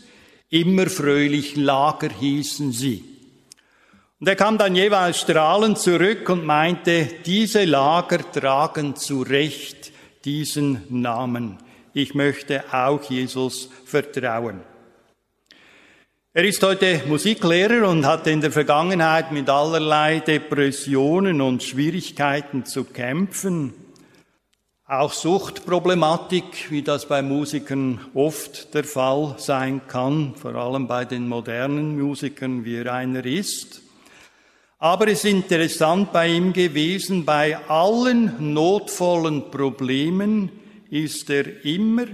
immer 0.51 0.89
fröhlich 0.89 1.57
Lager 1.57 2.11
hießen 2.11 2.73
sie. 2.73 3.05
Und 4.21 4.29
er 4.29 4.37
kam 4.37 4.59
dann 4.59 4.75
jeweils 4.75 5.21
strahlend 5.21 5.79
zurück 5.79 6.29
und 6.29 6.45
meinte, 6.45 7.09
diese 7.25 7.65
Lager 7.65 8.19
tragen 8.33 8.97
zu 8.97 9.23
Recht 9.23 9.93
diesen 10.25 10.83
Namen. 10.89 11.59
Ich 11.95 12.15
möchte 12.15 12.65
auch 12.73 13.03
Jesus 13.05 13.71
vertrauen. 13.85 14.63
Er 16.39 16.45
ist 16.45 16.63
heute 16.63 17.03
Musiklehrer 17.09 17.89
und 17.89 18.07
hat 18.07 18.29
in 18.29 18.41
der 18.41 18.53
Vergangenheit 18.53 19.33
mit 19.33 19.51
allerlei 19.51 20.21
Depressionen 20.21 21.41
und 21.41 21.65
Schwierigkeiten 21.65 22.65
zu 22.65 22.85
kämpfen. 22.85 23.75
Auch 24.87 25.13
Suchtproblematik, 25.13 26.71
wie 26.71 26.83
das 26.83 27.09
bei 27.09 27.23
Musikern 27.23 27.99
oft 28.15 28.73
der 28.73 28.85
Fall 28.85 29.35
sein 29.39 29.81
kann, 29.89 30.37
vor 30.37 30.55
allem 30.55 30.87
bei 30.87 31.05
den 31.05 31.27
modernen 31.27 32.01
Musikern, 32.01 32.65
wie 32.65 32.77
er 32.77 32.95
einer 32.95 33.27
ist. 33.27 33.83
Aber 34.79 35.09
es 35.09 35.25
ist 35.25 35.33
interessant 35.33 36.13
bei 36.13 36.29
ihm 36.29 36.53
gewesen, 36.53 37.25
bei 37.25 37.59
allen 37.67 38.55
notvollen 38.55 39.51
Problemen 39.51 40.53
ist 40.89 41.31
er 41.31 41.65
immer 41.65 42.07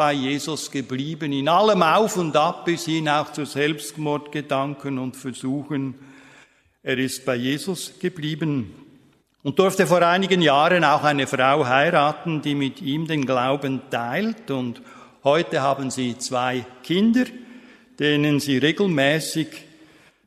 bei 0.00 0.14
Jesus 0.14 0.70
geblieben, 0.70 1.30
in 1.30 1.46
allem 1.46 1.82
auf 1.82 2.16
und 2.16 2.34
ab 2.34 2.64
bis 2.64 2.86
hin 2.86 3.06
auch 3.06 3.32
zu 3.32 3.44
Selbstmordgedanken 3.44 4.98
und 4.98 5.14
Versuchen. 5.14 5.94
Er 6.82 6.96
ist 6.96 7.26
bei 7.26 7.36
Jesus 7.36 7.98
geblieben. 7.98 8.72
und 9.42 9.58
durfte 9.58 9.86
vor 9.86 10.00
einigen 10.00 10.40
Jahren 10.40 10.84
auch 10.84 11.04
eine 11.04 11.26
Frau 11.26 11.66
heiraten, 11.66 12.40
die 12.40 12.54
mit 12.54 12.80
ihm 12.80 13.06
den 13.06 13.26
Glauben 13.26 13.82
teilt 13.90 14.50
und 14.50 14.80
heute 15.22 15.60
haben 15.60 15.90
sie 15.90 16.16
zwei 16.16 16.64
Kinder, 16.82 17.26
denen 17.98 18.40
sie 18.40 18.56
regelmäßig, 18.56 19.48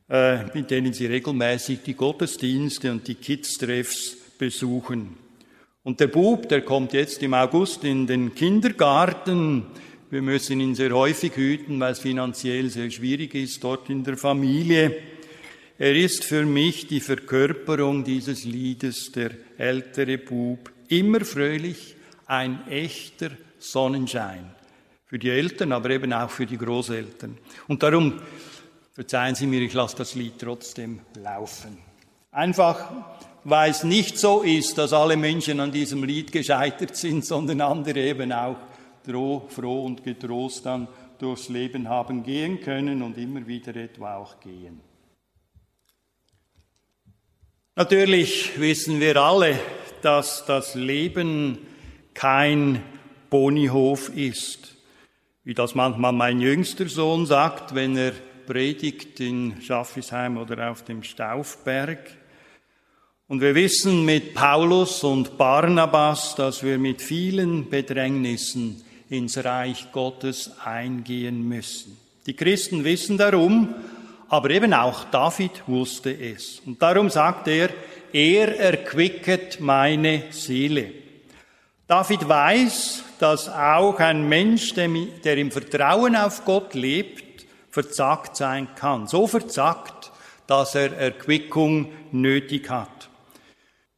äh, 0.08 0.44
mit 0.54 0.70
denen 0.70 0.94
sie 0.94 1.08
regelmäßig 1.08 1.80
die 1.82 1.96
Gottesdienste 1.96 2.92
und 2.92 3.08
die 3.08 3.16
Kids-Treffs 3.16 4.18
besuchen. 4.38 5.23
Und 5.84 6.00
der 6.00 6.08
Bub, 6.08 6.48
der 6.48 6.62
kommt 6.62 6.94
jetzt 6.94 7.22
im 7.24 7.34
August 7.34 7.84
in 7.84 8.08
den 8.08 8.34
Kindergarten. 8.34 9.66
Wir 10.10 10.22
müssen 10.22 10.62
ihn 10.62 10.76
sehr 10.76 10.94
häufig 10.94 11.36
hüten, 11.36 11.78
weil 11.82 11.92
es 11.92 12.00
finanziell 12.00 12.70
sehr 12.70 12.90
schwierig 12.90 13.36
ist 13.36 13.62
dort 13.62 13.90
in 13.90 14.06
der 14.06 14.16
Familie. 14.16 14.96
Er 15.78 15.94
ist 15.94 16.24
für 16.24 16.46
mich 16.46 16.88
die 16.88 17.02
Verkörperung 17.02 18.06
dieses 18.06 18.46
Liedes, 18.46 19.12
der 19.12 19.32
ältere 19.58 20.18
Bub, 20.18 20.72
immer 20.88 21.26
fröhlich, 21.26 21.96
ein 22.28 22.66
echter 22.70 23.32
Sonnenschein. 23.60 24.56
Für 25.06 25.20
die 25.20 25.32
Eltern, 25.32 25.74
aber 25.74 25.90
eben 25.90 26.14
auch 26.14 26.30
für 26.30 26.46
die 26.46 26.58
Großeltern. 26.58 27.38
Und 27.68 27.84
darum, 27.84 28.22
verzeihen 28.94 29.36
Sie 29.36 29.48
mir, 29.48 29.62
ich 29.62 29.74
lasse 29.74 29.98
das 29.98 30.16
Lied 30.16 30.40
trotzdem 30.40 31.02
laufen. 31.22 31.78
Einfach, 32.32 33.13
weil 33.44 33.72
es 33.72 33.84
nicht 33.84 34.18
so 34.18 34.42
ist, 34.42 34.78
dass 34.78 34.94
alle 34.94 35.18
Menschen 35.18 35.60
an 35.60 35.72
diesem 35.72 36.04
Lied 36.04 36.32
gescheitert 36.32 36.96
sind, 36.96 37.26
sondern 37.26 37.62
andere 37.62 38.00
eben 38.00 38.32
auch 38.32 38.58
froh 39.06 39.86
und 39.86 40.04
getrost 40.04 40.66
dann 40.66 40.88
durchs 41.20 41.50
Leben 41.50 41.90
haben 41.90 42.24
gehen 42.24 42.62
können 42.62 43.02
und 43.02 43.18
immer 43.18 43.46
wieder 43.46 43.76
etwa 43.76 44.16
auch 44.16 44.40
gehen. 44.40 44.80
Natürlich 47.76 48.60
wissen 48.60 49.00
wir 49.00 49.18
alle, 49.18 49.60
dass 50.02 50.46
das 50.46 50.76
Leben 50.76 51.58
kein 52.14 52.84
Bonihof 53.30 54.10
ist. 54.16 54.76
Wie 55.44 55.54
das 55.54 55.76
manchmal 55.76 56.14
mein 56.14 56.40
jüngster 56.40 56.88
Sohn 56.88 57.26
sagt, 57.26 57.74
wenn 57.74 57.98
er 57.98 58.14
predigt 58.46 59.20
in 59.20 59.62
Schaffisheim 59.62 60.38
oder 60.38 60.70
auf 60.72 60.84
dem 60.84 61.04
Staufberg. 61.04 62.12
Und 63.34 63.42
wir 63.42 63.56
wissen 63.56 64.06
mit 64.06 64.36
Paulus 64.36 65.04
und 65.04 65.40
Barnabas, 65.40 66.36
dass 66.36 66.62
wir 66.62 66.78
mit 66.78 67.02
vielen 67.02 67.68
Bedrängnissen 67.68 68.84
ins 69.10 69.44
Reich 69.44 69.92
Gottes 69.92 70.52
eingehen 70.64 71.42
müssen. 71.48 71.98
Die 72.28 72.36
Christen 72.36 72.84
wissen 72.84 73.18
darum, 73.18 73.74
aber 74.30 74.52
eben 74.52 74.72
auch 74.76 75.06
David 75.06 75.64
wusste 75.66 76.12
es. 76.12 76.62
Und 76.64 76.80
darum 76.80 77.10
sagt 77.10 77.48
er, 77.48 77.72
er 78.12 78.56
erquicket 78.60 79.60
meine 79.60 80.26
Seele. 80.30 80.92
David 81.88 82.30
weiß, 82.30 83.04
dass 83.18 83.50
auch 83.50 83.98
ein 83.98 84.30
Mensch, 84.30 84.76
der 84.76 85.38
im 85.38 85.50
Vertrauen 85.50 86.16
auf 86.16 86.46
Gott 86.46 86.76
lebt, 86.76 87.48
verzagt 87.72 88.36
sein 88.36 88.68
kann. 88.76 89.08
So 89.08 89.26
verzagt, 89.26 90.12
dass 90.46 90.76
er 90.76 90.96
Erquickung 90.96 91.90
nötig 92.12 92.70
hat. 92.70 93.10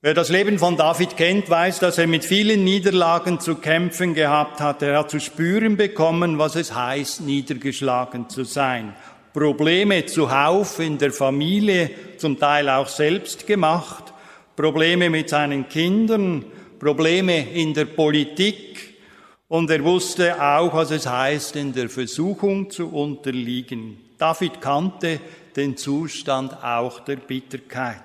Wer 0.06 0.14
das 0.14 0.30
Leben 0.30 0.60
von 0.60 0.78
David 0.78 1.18
kennt, 1.18 1.50
weiß, 1.50 1.80
dass 1.80 1.98
er 1.98 2.06
mit 2.06 2.24
vielen 2.24 2.64
Niederlagen 2.64 3.40
zu 3.40 3.56
kämpfen 3.56 4.14
gehabt 4.14 4.62
hat. 4.62 4.84
Er 4.84 5.00
hat 5.00 5.10
zu 5.10 5.20
spüren 5.20 5.78
bekommen, 5.78 6.38
was 6.38 6.56
es 6.56 6.76
heißt, 6.76 7.22
niedergeschlagen 7.22 8.30
zu 8.30 8.44
sein. 8.44 8.94
Probleme 9.34 10.06
zuhauf 10.06 10.78
in 10.78 11.00
der 11.00 11.12
Familie, 11.12 11.90
zum 12.20 12.38
Teil 12.38 12.70
auch 12.70 12.88
selbst 12.88 13.48
gemacht, 13.48 14.14
Probleme 14.56 15.10
mit 15.10 15.30
seinen 15.30 15.68
Kindern, 15.70 16.46
Probleme 16.78 17.50
in 17.54 17.74
der 17.74 17.86
Politik 17.86 19.00
und 19.48 19.72
er 19.72 19.84
wusste 19.84 20.40
auch, 20.40 20.72
was 20.76 20.92
es 20.92 21.08
heißt, 21.08 21.56
in 21.56 21.74
der 21.74 21.90
Versuchung 21.90 22.70
zu 22.70 22.90
unterliegen. 22.90 23.98
David 24.20 24.62
kannte 24.62 25.20
den 25.56 25.76
Zustand 25.76 26.64
auch 26.64 27.00
der 27.00 27.16
Bitterkeit. 27.16 28.05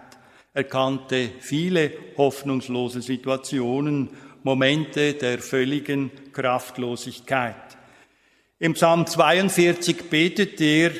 Er 0.60 0.64
kannte 0.64 1.30
viele 1.40 1.90
hoffnungslose 2.18 3.00
Situationen, 3.00 4.10
Momente 4.42 5.14
der 5.14 5.38
völligen 5.38 6.10
Kraftlosigkeit. 6.34 7.78
Im 8.58 8.74
Psalm 8.74 9.06
42 9.06 10.10
betet 10.10 10.60
er, 10.60 10.90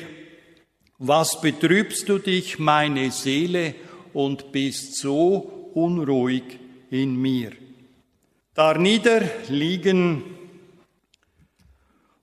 was 0.97 1.39
betrübst 1.41 2.09
du 2.09 2.17
dich, 2.17 2.57
meine 2.57 3.11
Seele, 3.11 3.75
und 4.13 4.51
bist 4.51 4.95
so 4.95 5.69
unruhig 5.75 6.57
in 6.89 7.21
mir? 7.21 7.51
Da 8.55 8.75
niederliegen 8.75 10.23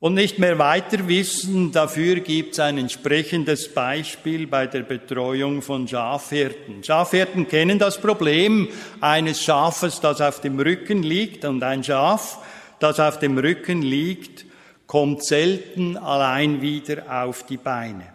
und 0.01 0.15
nicht 0.15 0.39
mehr 0.39 0.59
weiter 0.59 1.09
wissen, 1.09 1.73
dafür 1.73 2.21
gibt 2.21 2.53
es 2.53 2.61
ein 2.61 2.79
entsprechendes 2.79 3.73
Beispiel 3.73 4.47
bei 4.47 4.67
der 4.67 4.83
Betreuung 4.83 5.61
von 5.61 5.89
Schafhirten. 5.89 6.85
Schafhirten 6.85 7.49
kennen 7.49 7.79
das 7.79 8.01
Problem 8.01 8.69
eines 9.01 9.43
Schafes, 9.43 10.01
das 10.01 10.21
auf 10.21 10.41
dem 10.41 10.61
Rücken 10.61 11.03
liegt 11.03 11.45
und 11.45 11.63
ein 11.65 11.83
Schaf, 11.83 12.39
das 12.79 13.01
auf 13.01 13.19
dem 13.19 13.39
Rücken 13.39 13.83
liegt, 13.83 14.47
kommt 14.87 15.25
selten 15.25 15.97
allein 15.97 16.63
wieder 16.63 17.25
auf 17.25 17.45
die 17.45 17.57
Beine. 17.57 18.07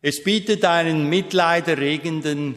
Es 0.00 0.24
bietet 0.24 0.64
einen 0.64 1.10
mitleiderregenden 1.10 2.56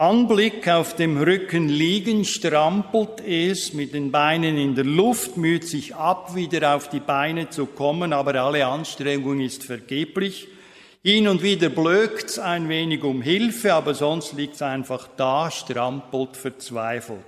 Anblick 0.00 0.66
auf 0.66 0.96
dem 0.96 1.18
Rücken 1.18 1.68
liegen, 1.68 2.24
strampelt 2.24 3.20
es 3.20 3.74
mit 3.74 3.92
den 3.92 4.10
Beinen 4.10 4.56
in 4.56 4.74
der 4.74 4.86
Luft, 4.86 5.36
müht 5.36 5.68
sich 5.68 5.94
ab, 5.94 6.34
wieder 6.34 6.74
auf 6.74 6.88
die 6.88 7.00
Beine 7.00 7.50
zu 7.50 7.66
kommen, 7.66 8.14
aber 8.14 8.34
alle 8.36 8.64
Anstrengung 8.64 9.40
ist 9.40 9.62
vergeblich. 9.62 10.48
Hin 11.02 11.28
und 11.28 11.42
wieder 11.42 11.68
blökt's 11.68 12.38
ein 12.38 12.70
wenig 12.70 13.04
um 13.04 13.20
Hilfe, 13.20 13.74
aber 13.74 13.92
sonst 13.92 14.32
liegt's 14.32 14.62
einfach 14.62 15.06
da, 15.18 15.50
strampelt, 15.50 16.34
verzweifelt. 16.34 17.20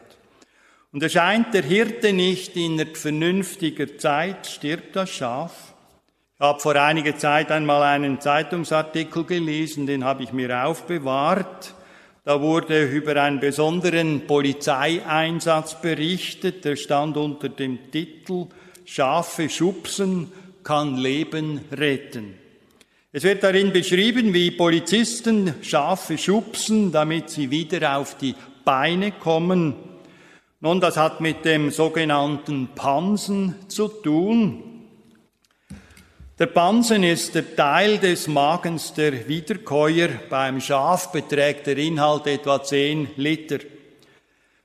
Und 0.92 1.02
erscheint 1.02 1.52
der 1.52 1.64
Hirte 1.64 2.14
nicht 2.14 2.56
in 2.56 2.78
vernünftiger 2.94 3.98
Zeit, 3.98 4.46
stirbt 4.46 4.96
das 4.96 5.10
Schaf. 5.10 5.74
Ich 6.36 6.40
habe 6.40 6.58
vor 6.58 6.76
einiger 6.76 7.18
Zeit 7.18 7.50
einmal 7.50 7.82
einen 7.82 8.18
Zeitungsartikel 8.18 9.24
gelesen, 9.24 9.86
den 9.86 10.04
habe 10.04 10.22
ich 10.22 10.32
mir 10.32 10.64
aufbewahrt. 10.64 11.74
Da 12.24 12.40
wurde 12.40 12.84
über 12.84 13.20
einen 13.20 13.40
besonderen 13.40 14.28
Polizeieinsatz 14.28 15.80
berichtet, 15.80 16.64
der 16.64 16.76
stand 16.76 17.16
unter 17.16 17.48
dem 17.48 17.90
Titel 17.90 18.46
Schafe 18.84 19.48
schubsen 19.48 20.30
kann 20.62 20.96
Leben 20.96 21.62
retten. 21.72 22.34
Es 23.10 23.24
wird 23.24 23.42
darin 23.42 23.72
beschrieben, 23.72 24.32
wie 24.32 24.52
Polizisten 24.52 25.52
Schafe 25.62 26.16
schubsen, 26.16 26.92
damit 26.92 27.28
sie 27.28 27.50
wieder 27.50 27.98
auf 27.98 28.16
die 28.16 28.36
Beine 28.64 29.10
kommen. 29.10 29.74
Nun, 30.60 30.80
das 30.80 30.96
hat 30.96 31.20
mit 31.20 31.44
dem 31.44 31.72
sogenannten 31.72 32.68
Pansen 32.76 33.56
zu 33.66 33.88
tun. 33.88 34.71
Der 36.42 36.48
Pansen 36.48 37.04
ist 37.04 37.36
der 37.36 37.54
Teil 37.54 37.98
des 37.98 38.26
Magens 38.26 38.92
der 38.94 39.28
Wiederkäuer. 39.28 40.08
Beim 40.28 40.60
Schaf 40.60 41.12
beträgt 41.12 41.68
der 41.68 41.78
Inhalt 41.78 42.26
etwa 42.26 42.60
10 42.60 43.10
Liter. 43.14 43.60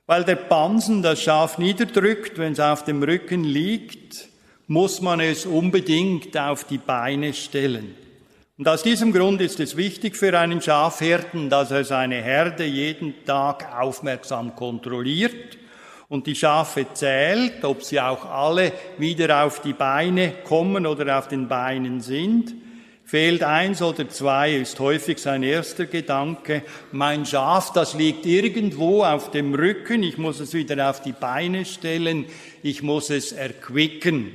Weil 0.04 0.24
der 0.24 0.34
Pansen 0.34 1.02
das 1.02 1.22
Schaf 1.22 1.56
niederdrückt, 1.56 2.36
wenn 2.36 2.54
es 2.54 2.58
auf 2.58 2.84
dem 2.84 3.00
Rücken 3.00 3.44
liegt, 3.44 4.26
muss 4.66 5.00
man 5.00 5.20
es 5.20 5.46
unbedingt 5.46 6.36
auf 6.36 6.64
die 6.64 6.78
Beine 6.78 7.32
stellen. 7.32 7.94
Und 8.56 8.66
aus 8.66 8.82
diesem 8.82 9.12
Grund 9.12 9.40
ist 9.40 9.60
es 9.60 9.76
wichtig 9.76 10.16
für 10.16 10.36
einen 10.36 10.60
Schafhirten, 10.60 11.48
dass 11.48 11.70
er 11.70 11.84
seine 11.84 12.20
Herde 12.20 12.64
jeden 12.64 13.24
Tag 13.24 13.72
aufmerksam 13.72 14.56
kontrolliert 14.56 15.58
und 16.08 16.26
die 16.26 16.34
Schafe 16.34 16.86
zählt, 16.94 17.64
ob 17.64 17.82
sie 17.82 18.00
auch 18.00 18.24
alle 18.24 18.72
wieder 18.96 19.44
auf 19.44 19.60
die 19.60 19.74
Beine 19.74 20.32
kommen 20.44 20.86
oder 20.86 21.18
auf 21.18 21.28
den 21.28 21.48
Beinen 21.48 22.00
sind. 22.00 22.54
Fehlt 23.04 23.42
eins 23.42 23.80
oder 23.80 24.08
zwei, 24.08 24.54
ist 24.54 24.80
häufig 24.80 25.18
sein 25.18 25.42
erster 25.42 25.86
Gedanke. 25.86 26.62
Mein 26.92 27.24
Schaf, 27.24 27.72
das 27.72 27.94
liegt 27.94 28.26
irgendwo 28.26 29.02
auf 29.02 29.30
dem 29.30 29.54
Rücken, 29.54 30.02
ich 30.02 30.18
muss 30.18 30.40
es 30.40 30.52
wieder 30.52 30.90
auf 30.90 31.00
die 31.00 31.12
Beine 31.12 31.64
stellen, 31.64 32.26
ich 32.62 32.82
muss 32.82 33.08
es 33.08 33.32
erquicken. 33.32 34.32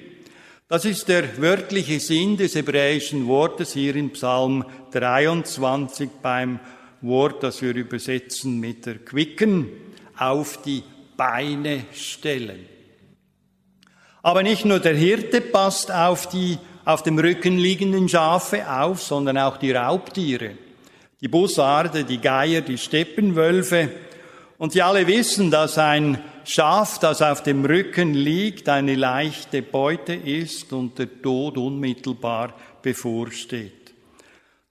Das 0.68 0.86
ist 0.86 1.08
der 1.08 1.40
wörtliche 1.40 2.00
Sinn 2.00 2.36
des 2.36 2.56
hebräischen 2.56 3.28
Wortes 3.28 3.74
hier 3.74 3.96
in 3.96 4.12
Psalm 4.14 4.66
23 4.92 6.10
beim 6.24 6.60
Wort, 7.02 7.44
das 7.44 7.62
wir 7.62 7.76
übersetzen 7.76 8.60
mit 8.60 8.88
erquicken, 8.88 9.70
auf 10.18 10.60
die 10.64 10.82
Beine 11.18 11.86
stellen. 11.94 12.68
Aber 14.22 14.44
nicht 14.44 14.66
nur 14.66 14.80
der 14.80 14.96
Hirte 14.96 15.42
passt 15.42 15.92
auf 15.92 16.28
die 16.30 16.58
auf 16.86 17.04
dem 17.04 17.18
Rücken 17.18 17.58
liegenden 17.58 18.10
Schafe 18.10 18.70
auf, 18.70 19.02
sondern 19.02 19.38
auch 19.38 19.58
die 19.58 19.72
Raubtiere, 19.72 20.52
die 21.22 21.28
Bussarde, 21.28 22.04
die 22.04 22.20
Geier, 22.20 22.62
die 22.62 22.78
Steppenwölfe. 22.78 23.90
Und 24.58 24.74
Sie 24.74 24.82
alle 24.82 25.08
wissen, 25.08 25.50
dass 25.50 25.78
ein 25.78 26.20
Schaf, 26.46 27.00
das 27.00 27.22
auf 27.22 27.42
dem 27.44 27.64
Rücken 27.64 28.14
liegt, 28.14 28.68
eine 28.68 28.96
leichte 28.96 29.62
Beute 29.62 30.14
ist 30.14 30.74
und 30.74 31.00
der 31.00 31.22
Tod 31.22 31.58
unmittelbar 31.58 32.54
bevorsteht. 32.82 33.94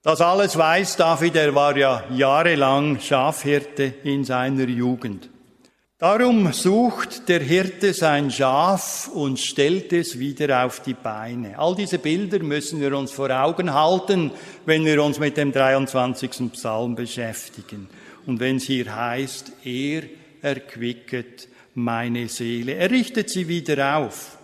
Das 0.03 0.21
alles 0.21 0.57
weiß 0.57 0.97
David, 0.97 1.35
er 1.35 1.55
war 1.55 1.75
ja 1.77 2.03
jahrelang 2.11 2.99
Schafhirte 2.99 3.93
in 4.03 4.23
seiner 4.23 4.67
Jugend. 4.67 5.29
Darum 5.99 6.51
sucht 6.51 7.29
der 7.29 7.39
Hirte 7.39 7.93
sein 7.93 8.31
Schaf 8.31 9.09
und 9.13 9.39
stellt 9.39 9.93
es 9.93 10.17
wieder 10.17 10.65
auf 10.65 10.81
die 10.81 10.95
Beine. 10.95 11.57
All 11.59 11.75
diese 11.75 11.99
Bilder 11.99 12.39
müssen 12.39 12.81
wir 12.81 12.97
uns 12.97 13.11
vor 13.11 13.29
Augen 13.29 13.73
halten, 13.73 14.31
wenn 14.65 14.83
wir 14.83 15.01
uns 15.03 15.19
mit 15.19 15.37
dem 15.37 15.51
23. 15.51 16.51
Psalm 16.51 16.95
beschäftigen. 16.95 17.87
Und 18.25 18.39
wenn 18.39 18.57
es 18.57 18.63
hier 18.63 18.93
heißt, 18.93 19.51
er 19.63 20.03
erquicket 20.41 21.47
meine 21.75 22.27
Seele, 22.27 22.73
er 22.73 22.89
richtet 22.89 23.29
sie 23.29 23.47
wieder 23.47 23.97
auf. 23.97 24.37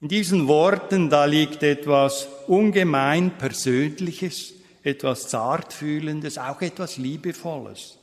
In 0.00 0.08
diesen 0.08 0.48
Worten, 0.48 1.08
da 1.08 1.24
liegt 1.24 1.62
etwas 1.62 2.26
ungemein 2.46 3.30
Persönliches, 3.38 4.54
etwas 4.82 5.28
Zartfühlendes, 5.28 6.36
auch 6.36 6.60
etwas 6.62 6.96
Liebevolles. 6.96 7.99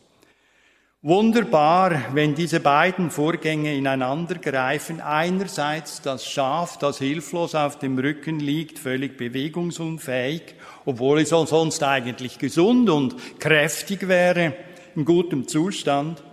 Wunderbar, 1.04 2.06
wenn 2.14 2.34
diese 2.34 2.60
beiden 2.60 3.12
Vorgänge 3.12 3.76
ineinander 3.76 4.40
greifen. 4.40 5.00
Einerseits 5.00 6.02
das 6.02 6.26
Schaf, 6.26 6.80
das 6.80 6.98
hilflos 6.98 7.54
auf 7.54 7.78
dem 7.78 8.00
Rücken 8.00 8.40
liegt, 8.40 8.80
völlig 8.80 9.16
bewegungsunfähig, 9.16 10.56
obwohl 10.86 11.20
es 11.22 11.30
sonst 11.30 11.84
eigentlich 11.84 12.40
gesund 12.40 12.90
und 12.90 13.16
kräftig 13.40 14.08
wäre, 14.08 14.56
in 14.96 15.06
gutem 15.06 15.48
Zustand. 15.48 16.24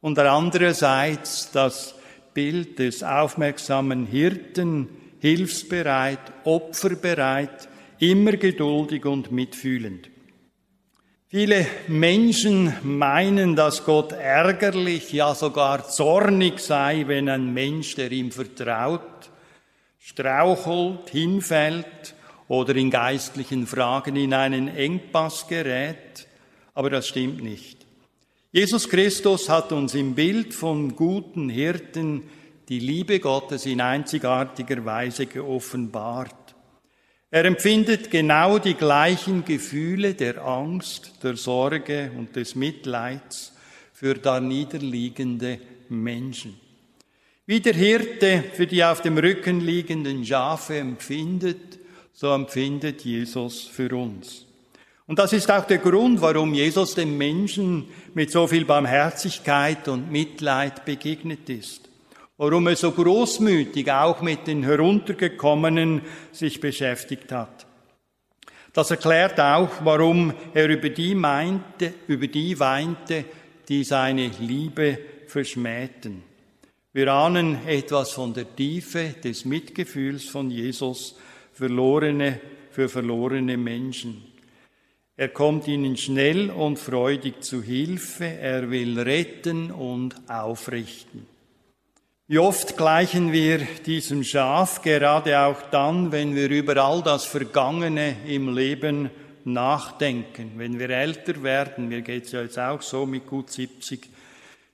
Und 0.00 0.16
andererseits 0.20 1.50
das 1.50 1.96
Bild 2.34 2.78
des 2.78 3.02
aufmerksamen 3.02 4.06
Hirten, 4.06 4.90
hilfsbereit, 5.18 6.20
opferbereit, 6.44 7.68
immer 7.98 8.36
geduldig 8.36 9.06
und 9.06 9.32
mitfühlend. 9.32 10.13
Viele 11.36 11.66
Menschen 11.88 12.72
meinen, 12.84 13.56
dass 13.56 13.84
Gott 13.84 14.12
ärgerlich, 14.12 15.12
ja 15.12 15.34
sogar 15.34 15.88
zornig 15.88 16.60
sei, 16.60 17.08
wenn 17.08 17.28
ein 17.28 17.52
Mensch, 17.52 17.96
der 17.96 18.12
ihm 18.12 18.30
vertraut, 18.30 19.00
strauchelt, 19.98 21.10
hinfällt 21.10 22.14
oder 22.46 22.76
in 22.76 22.88
geistlichen 22.88 23.66
Fragen 23.66 24.14
in 24.14 24.32
einen 24.32 24.68
Engpass 24.68 25.48
gerät. 25.48 26.28
Aber 26.72 26.88
das 26.88 27.08
stimmt 27.08 27.42
nicht. 27.42 27.84
Jesus 28.52 28.88
Christus 28.88 29.48
hat 29.48 29.72
uns 29.72 29.96
im 29.96 30.14
Bild 30.14 30.54
von 30.54 30.94
guten 30.94 31.48
Hirten 31.48 32.22
die 32.68 32.78
Liebe 32.78 33.18
Gottes 33.18 33.66
in 33.66 33.80
einzigartiger 33.80 34.84
Weise 34.84 35.26
geoffenbart. 35.26 36.43
Er 37.34 37.46
empfindet 37.46 38.12
genau 38.12 38.60
die 38.60 38.74
gleichen 38.74 39.44
Gefühle 39.44 40.14
der 40.14 40.44
Angst, 40.44 41.14
der 41.24 41.34
Sorge 41.34 42.12
und 42.16 42.36
des 42.36 42.54
Mitleids 42.54 43.52
für 43.92 44.14
da 44.14 44.38
niederliegende 44.38 45.58
Menschen. 45.88 46.54
Wie 47.44 47.58
der 47.58 47.74
Hirte 47.74 48.44
für 48.52 48.68
die 48.68 48.84
auf 48.84 49.02
dem 49.02 49.18
Rücken 49.18 49.60
liegenden 49.60 50.24
Schafe 50.24 50.76
empfindet, 50.76 51.80
so 52.12 52.32
empfindet 52.32 53.04
Jesus 53.04 53.62
für 53.64 53.92
uns. 53.96 54.46
Und 55.08 55.18
das 55.18 55.32
ist 55.32 55.50
auch 55.50 55.64
der 55.64 55.78
Grund, 55.78 56.20
warum 56.20 56.54
Jesus 56.54 56.94
dem 56.94 57.18
Menschen 57.18 57.88
mit 58.14 58.30
so 58.30 58.46
viel 58.46 58.64
Barmherzigkeit 58.64 59.88
und 59.88 60.08
Mitleid 60.08 60.84
begegnet 60.84 61.50
ist 61.50 61.90
warum 62.36 62.66
er 62.66 62.76
so 62.76 62.90
großmütig 62.92 63.90
auch 63.90 64.20
mit 64.20 64.46
den 64.46 64.62
Heruntergekommenen 64.64 66.02
sich 66.32 66.60
beschäftigt 66.60 67.30
hat. 67.32 67.66
Das 68.72 68.90
erklärt 68.90 69.38
auch, 69.38 69.70
warum 69.84 70.34
er 70.52 70.68
über 70.68 70.90
die 70.90 71.14
meinte, 71.14 71.94
über 72.08 72.26
die 72.26 72.58
weinte, 72.58 73.24
die 73.68 73.84
seine 73.84 74.30
Liebe 74.40 74.98
verschmähten. 75.28 76.22
Wir 76.92 77.12
ahnen 77.12 77.66
etwas 77.66 78.12
von 78.12 78.34
der 78.34 78.54
Tiefe 78.54 79.14
des 79.22 79.44
Mitgefühls 79.44 80.24
von 80.24 80.50
Jesus 80.50 81.16
verlorene, 81.52 82.40
für 82.70 82.88
verlorene 82.88 83.56
Menschen. 83.56 84.22
Er 85.16 85.28
kommt 85.28 85.68
ihnen 85.68 85.96
schnell 85.96 86.50
und 86.50 86.78
freudig 86.78 87.42
zu 87.44 87.62
Hilfe, 87.62 88.24
er 88.24 88.70
will 88.70 88.98
retten 88.98 89.70
und 89.70 90.16
aufrichten. 90.28 91.33
Wie 92.26 92.38
oft 92.38 92.78
gleichen 92.78 93.32
wir 93.32 93.58
diesem 93.84 94.24
Schaf, 94.24 94.80
gerade 94.80 95.40
auch 95.40 95.60
dann, 95.70 96.10
wenn 96.10 96.34
wir 96.34 96.48
über 96.48 96.78
all 96.78 97.02
das 97.02 97.26
Vergangene 97.26 98.16
im 98.26 98.54
Leben 98.54 99.10
nachdenken. 99.44 100.52
Wenn 100.56 100.78
wir 100.78 100.88
älter 100.88 101.42
werden, 101.42 101.88
mir 101.88 102.00
geht's 102.00 102.32
ja 102.32 102.40
jetzt 102.40 102.58
auch 102.58 102.80
so 102.80 103.04
mit 103.04 103.26
gut 103.26 103.50
70, 103.50 104.08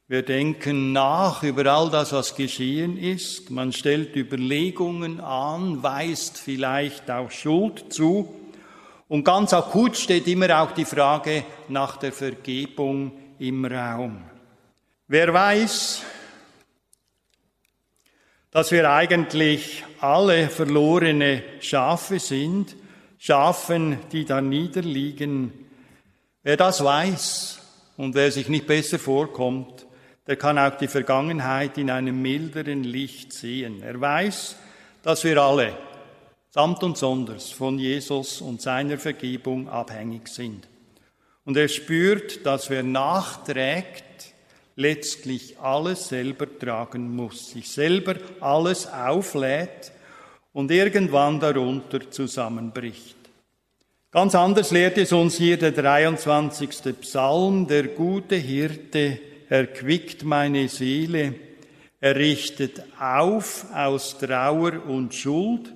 wir 0.07 0.23
denken 0.23 0.93
nach 0.93 1.43
über 1.43 1.67
all 1.67 1.91
das, 1.91 2.13
was 2.13 2.37
geschehen 2.37 2.97
ist. 2.97 3.51
Man 3.51 3.73
stellt 3.73 4.15
Überlegungen 4.15 5.19
an, 5.19 5.83
weist 5.83 6.39
vielleicht 6.39 7.11
auch 7.11 7.33
Schuld 7.33 7.93
zu. 7.93 8.33
Und 9.09 9.25
ganz 9.25 9.53
akut 9.53 9.97
steht 9.97 10.29
immer 10.29 10.63
auch 10.63 10.71
die 10.71 10.85
Frage 10.85 11.43
nach 11.69 11.97
der 11.97 12.13
Vergebung 12.13 13.11
im 13.41 13.65
Raum. 13.65 14.23
Wer 15.09 15.35
weiß, 15.35 16.05
dass 18.51 18.73
wir 18.73 18.91
eigentlich 18.91 19.85
alle 20.01 20.49
verlorene 20.49 21.43
Schafe 21.61 22.19
sind, 22.19 22.77
Schafen, 23.19 23.99
die 24.13 24.25
da 24.25 24.41
niederliegen. 24.41 25.53
Wer 26.43 26.57
das 26.57 26.83
weiß 26.83 27.61
und 27.97 28.15
wer 28.15 28.33
sich 28.33 28.49
nicht 28.49 28.67
besser 28.67 28.99
vorkommt, 28.99 29.87
der 30.27 30.37
kann 30.37 30.59
auch 30.59 30.77
die 30.77 30.89
Vergangenheit 30.89 31.77
in 31.77 31.91
einem 31.91 32.21
milderen 32.23 32.83
Licht 32.83 33.33
sehen. 33.33 33.83
Er 33.83 34.01
weiß, 34.01 34.57
dass 35.03 35.23
wir 35.25 35.37
alle, 35.39 35.77
samt 36.51 36.83
und 36.83 36.97
sonders, 36.97 37.51
von 37.51 37.79
Jesus 37.79 38.41
und 38.41 38.61
seiner 38.61 38.99
Vergebung 38.99 39.69
abhängig 39.69 40.29
sind. 40.29 40.67
Und 41.45 41.57
er 41.57 41.69
spürt, 41.69 42.45
dass 42.47 42.71
wer 42.71 42.83
nachträgt, 42.83 44.05
letztlich 44.81 45.59
alles 45.61 46.09
selber 46.09 46.47
tragen 46.59 47.15
muss, 47.15 47.51
sich 47.51 47.69
selber 47.69 48.17
alles 48.41 48.87
auflädt 48.87 49.93
und 50.53 50.71
irgendwann 50.71 51.39
darunter 51.39 52.11
zusammenbricht. 52.11 53.17
Ganz 54.11 54.35
anders 54.35 54.73
lehrt 54.73 54.99
es 54.99 55.13
uns 55.13 55.37
hier 55.37 55.57
der 55.57 55.73
23. 55.73 56.99
Psalm, 57.01 57.69
der 57.69 57.85
gute 57.89 58.37
Hirte 58.37 59.21
erquickt 59.49 60.25
meine 60.25 60.69
Seele, 60.69 61.35
er 62.01 62.17
richtet 62.17 62.83
auf 62.99 63.67
aus 63.75 64.19
Trauer 64.19 64.85
und 64.87 65.15
Schuld, 65.15 65.73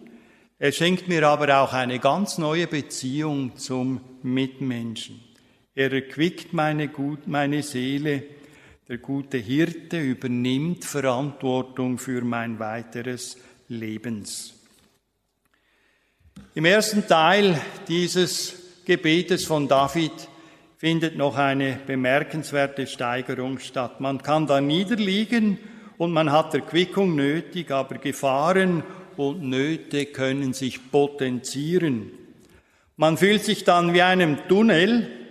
er 0.58 0.72
schenkt 0.72 1.08
mir 1.08 1.28
aber 1.28 1.60
auch 1.60 1.74
eine 1.74 1.98
ganz 1.98 2.38
neue 2.38 2.66
Beziehung 2.66 3.56
zum 3.56 4.00
Mitmenschen. 4.22 5.20
Er 5.74 5.92
erquickt 5.92 6.52
meine, 6.52 6.88
meine 7.26 7.62
Seele, 7.62 8.22
der 8.88 8.98
gute 8.98 9.38
Hirte 9.38 9.98
übernimmt 9.98 10.84
Verantwortung 10.84 11.96
für 11.98 12.22
mein 12.22 12.58
weiteres 12.58 13.38
Lebens. 13.68 14.52
Im 16.54 16.66
ersten 16.66 17.06
Teil 17.06 17.58
dieses 17.88 18.54
Gebetes 18.84 19.46
von 19.46 19.66
David 19.68 20.12
findet 20.76 21.16
noch 21.16 21.38
eine 21.38 21.78
bemerkenswerte 21.86 22.86
Steigerung 22.86 23.58
statt. 23.58 24.00
Man 24.00 24.22
kann 24.22 24.46
da 24.46 24.60
niederliegen 24.60 25.58
und 25.96 26.12
man 26.12 26.30
hat 26.30 26.52
Erquickung 26.54 27.16
nötig, 27.16 27.70
aber 27.70 27.96
Gefahren 27.96 28.82
und 29.16 29.42
Nöte 29.42 30.06
können 30.06 30.52
sich 30.52 30.90
potenzieren. 30.90 32.10
Man 32.96 33.16
fühlt 33.16 33.44
sich 33.44 33.64
dann 33.64 33.94
wie 33.94 34.02
einem 34.02 34.46
Tunnel, 34.46 35.23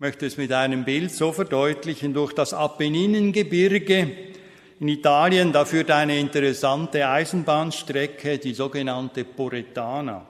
möchte 0.00 0.26
es 0.26 0.36
mit 0.36 0.52
einem 0.52 0.84
Bild 0.84 1.10
so 1.10 1.32
verdeutlichen, 1.32 2.14
durch 2.14 2.32
das 2.32 2.54
Apenninengebirge 2.54 4.08
in 4.78 4.86
Italien, 4.86 5.52
da 5.52 5.64
führt 5.64 5.90
eine 5.90 6.20
interessante 6.20 7.08
Eisenbahnstrecke, 7.08 8.38
die 8.38 8.54
sogenannte 8.54 9.24
Poretana. 9.24 10.24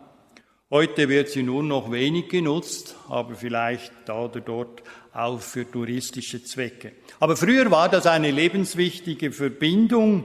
Heute 0.71 1.11
wird 1.11 1.29
sie 1.29 1.43
nur 1.43 1.63
noch 1.63 1.93
wenig 1.93 2.29
genutzt, 2.29 2.97
aber 3.11 3.35
vielleicht 3.35 3.93
da 4.07 4.25
oder 4.25 4.41
dort 4.41 4.83
auch 5.13 5.39
für 5.39 5.71
touristische 5.71 6.43
Zwecke. 6.43 6.93
Aber 7.21 7.37
früher 7.37 7.71
war 7.71 7.91
das 7.91 8.07
eine 8.07 8.31
lebenswichtige 8.31 9.33
Verbindung. 9.33 10.25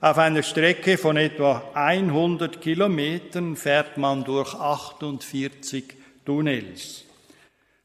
Auf 0.00 0.18
einer 0.18 0.44
Strecke 0.44 0.96
von 0.96 1.16
etwa 1.16 1.70
100 1.74 2.60
Kilometern 2.60 3.56
fährt 3.56 3.98
man 3.98 4.22
durch 4.22 4.54
48 4.54 5.84
Tunnels. 6.24 7.05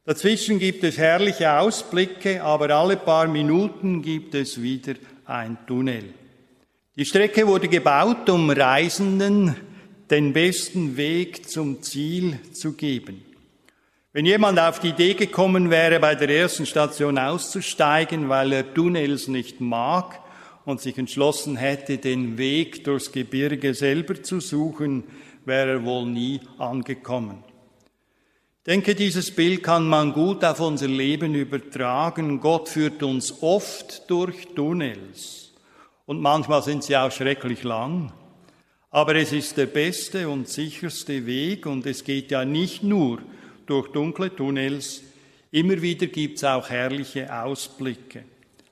Dazwischen 0.04 0.58
gibt 0.58 0.84
es 0.84 0.98
herrliche 0.98 1.60
Ausblicke, 1.60 2.44
aber 2.44 2.72
alle 2.72 2.98
paar 2.98 3.28
Minuten 3.28 4.02
gibt 4.02 4.34
es 4.34 4.60
wieder 4.60 4.96
ein 5.26 5.60
Tunnel. 5.68 6.16
Die 6.96 7.06
Strecke 7.06 7.46
wurde 7.46 7.68
gebaut, 7.68 8.28
um 8.30 8.50
Reisenden 8.50 9.56
den 10.10 10.34
besten 10.34 10.98
Weg 10.98 11.48
zum 11.48 11.84
Ziel 11.84 12.40
zu 12.52 12.74
geben. 12.74 13.24
Wenn 14.12 14.26
jemand 14.26 14.60
auf 14.60 14.80
die 14.80 14.90
Idee 14.90 15.14
gekommen 15.14 15.70
wäre, 15.70 16.00
bei 16.00 16.16
der 16.16 16.30
ersten 16.30 16.66
Station 16.66 17.20
auszusteigen, 17.20 18.28
weil 18.28 18.52
er 18.54 18.74
Tunnels 18.74 19.28
nicht 19.28 19.62
mag 19.62 20.20
und 20.66 20.82
sich 20.82 20.98
entschlossen 20.98 21.58
hätte, 21.58 22.00
den 22.00 22.40
Weg 22.40 22.84
durchs 22.86 23.12
Gebirge 23.12 23.76
selber 23.76 24.22
zu 24.24 24.40
suchen, 24.40 25.04
wäre 25.46 25.74
er 25.74 25.86
wohl 25.86 26.08
nie 26.08 26.42
angekommen. 26.58 27.51
Denke, 28.68 28.94
dieses 28.94 29.32
Bild 29.32 29.64
kann 29.64 29.88
man 29.88 30.14
gut 30.14 30.46
auf 30.46 30.60
unser 30.60 30.88
Leben 30.88 31.34
übertragen. 31.34 32.40
Gott 32.40 32.70
führt 32.70 33.02
uns 33.02 33.42
oft 33.42 34.08
durch 34.08 34.50
Tunnels 34.56 35.52
und 36.06 36.22
manchmal 36.22 36.62
sind 36.62 36.84
sie 36.84 36.96
auch 36.96 37.12
schrecklich 37.12 37.64
lang. 37.64 38.14
Aber 38.92 39.16
es 39.16 39.32
ist 39.32 39.58
der 39.58 39.66
beste 39.66 40.30
und 40.30 40.48
sicherste 40.48 41.26
Weg 41.26 41.66
und 41.66 41.88
es 41.88 42.04
geht 42.04 42.30
ja 42.30 42.46
nicht 42.46 42.84
nur 42.84 43.24
durch 43.66 43.88
dunkle 43.94 44.36
Tunnels. 44.36 45.02
Immer 45.50 45.82
wieder 45.82 46.06
gibt's 46.06 46.44
auch 46.44 46.70
herrliche 46.70 47.34
Ausblicke, 47.34 48.26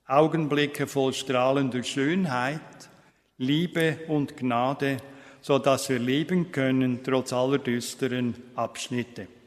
Augenblicke 0.06 0.86
voll 0.86 1.14
strahlender 1.14 1.82
Schönheit, 1.82 2.62
Liebe 3.40 4.02
und 4.08 4.38
Gnade, 4.38 4.98
so 5.42 5.58
dass 5.58 5.90
wir 5.90 5.98
leben 5.98 6.52
können 6.52 7.00
trotz 7.04 7.34
aller 7.34 7.58
düsteren 7.58 8.36
Abschnitte. 8.56 9.39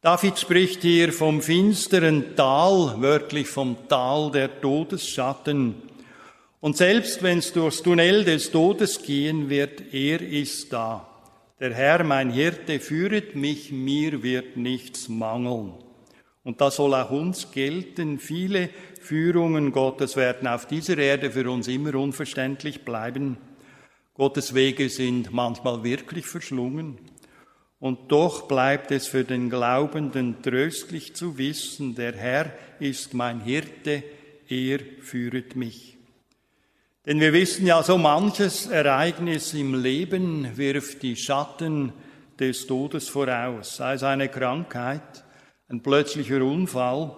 David 0.00 0.38
spricht 0.38 0.82
hier 0.82 1.12
vom 1.12 1.42
finsteren 1.42 2.36
Tal, 2.36 2.94
wörtlich 3.02 3.48
vom 3.48 3.76
Tal 3.88 4.30
der 4.30 4.60
Todesschatten. 4.60 5.74
Und 6.60 6.76
selbst 6.76 7.24
wenn 7.24 7.38
es 7.38 7.52
durchs 7.52 7.82
Tunnel 7.82 8.24
des 8.24 8.52
Todes 8.52 9.02
gehen 9.02 9.50
wird, 9.50 9.92
er 9.92 10.20
ist 10.20 10.72
da. 10.72 11.08
Der 11.58 11.74
Herr, 11.74 12.04
mein 12.04 12.30
Hirte, 12.30 12.78
führet 12.78 13.34
mich, 13.34 13.72
mir 13.72 14.22
wird 14.22 14.56
nichts 14.56 15.08
mangeln. 15.08 15.72
Und 16.44 16.60
das 16.60 16.76
soll 16.76 16.94
auch 16.94 17.10
uns 17.10 17.50
gelten. 17.50 18.20
Viele 18.20 18.70
Führungen 19.00 19.72
Gottes 19.72 20.14
werden 20.14 20.46
auf 20.46 20.66
dieser 20.66 20.96
Erde 20.98 21.32
für 21.32 21.50
uns 21.50 21.66
immer 21.66 21.96
unverständlich 21.96 22.84
bleiben. 22.84 23.36
Gottes 24.14 24.54
Wege 24.54 24.90
sind 24.90 25.32
manchmal 25.32 25.82
wirklich 25.82 26.26
verschlungen. 26.26 26.98
Und 27.80 28.10
doch 28.10 28.48
bleibt 28.48 28.90
es 28.90 29.06
für 29.06 29.24
den 29.24 29.50
Glaubenden 29.50 30.42
tröstlich 30.42 31.14
zu 31.14 31.38
wissen, 31.38 31.94
der 31.94 32.16
Herr 32.16 32.52
ist 32.80 33.14
mein 33.14 33.40
Hirte, 33.40 34.02
er 34.48 34.80
führet 35.00 35.54
mich. 35.54 35.96
Denn 37.06 37.20
wir 37.20 37.32
wissen 37.32 37.66
ja, 37.66 37.82
so 37.82 37.96
manches 37.96 38.66
Ereignis 38.66 39.54
im 39.54 39.80
Leben 39.80 40.56
wirft 40.56 41.02
die 41.02 41.16
Schatten 41.16 41.92
des 42.38 42.66
Todes 42.66 43.08
voraus, 43.08 43.76
sei 43.76 43.94
es 43.94 44.02
eine 44.02 44.28
Krankheit, 44.28 45.24
ein 45.68 45.82
plötzlicher 45.82 46.42
Unfall, 46.42 47.16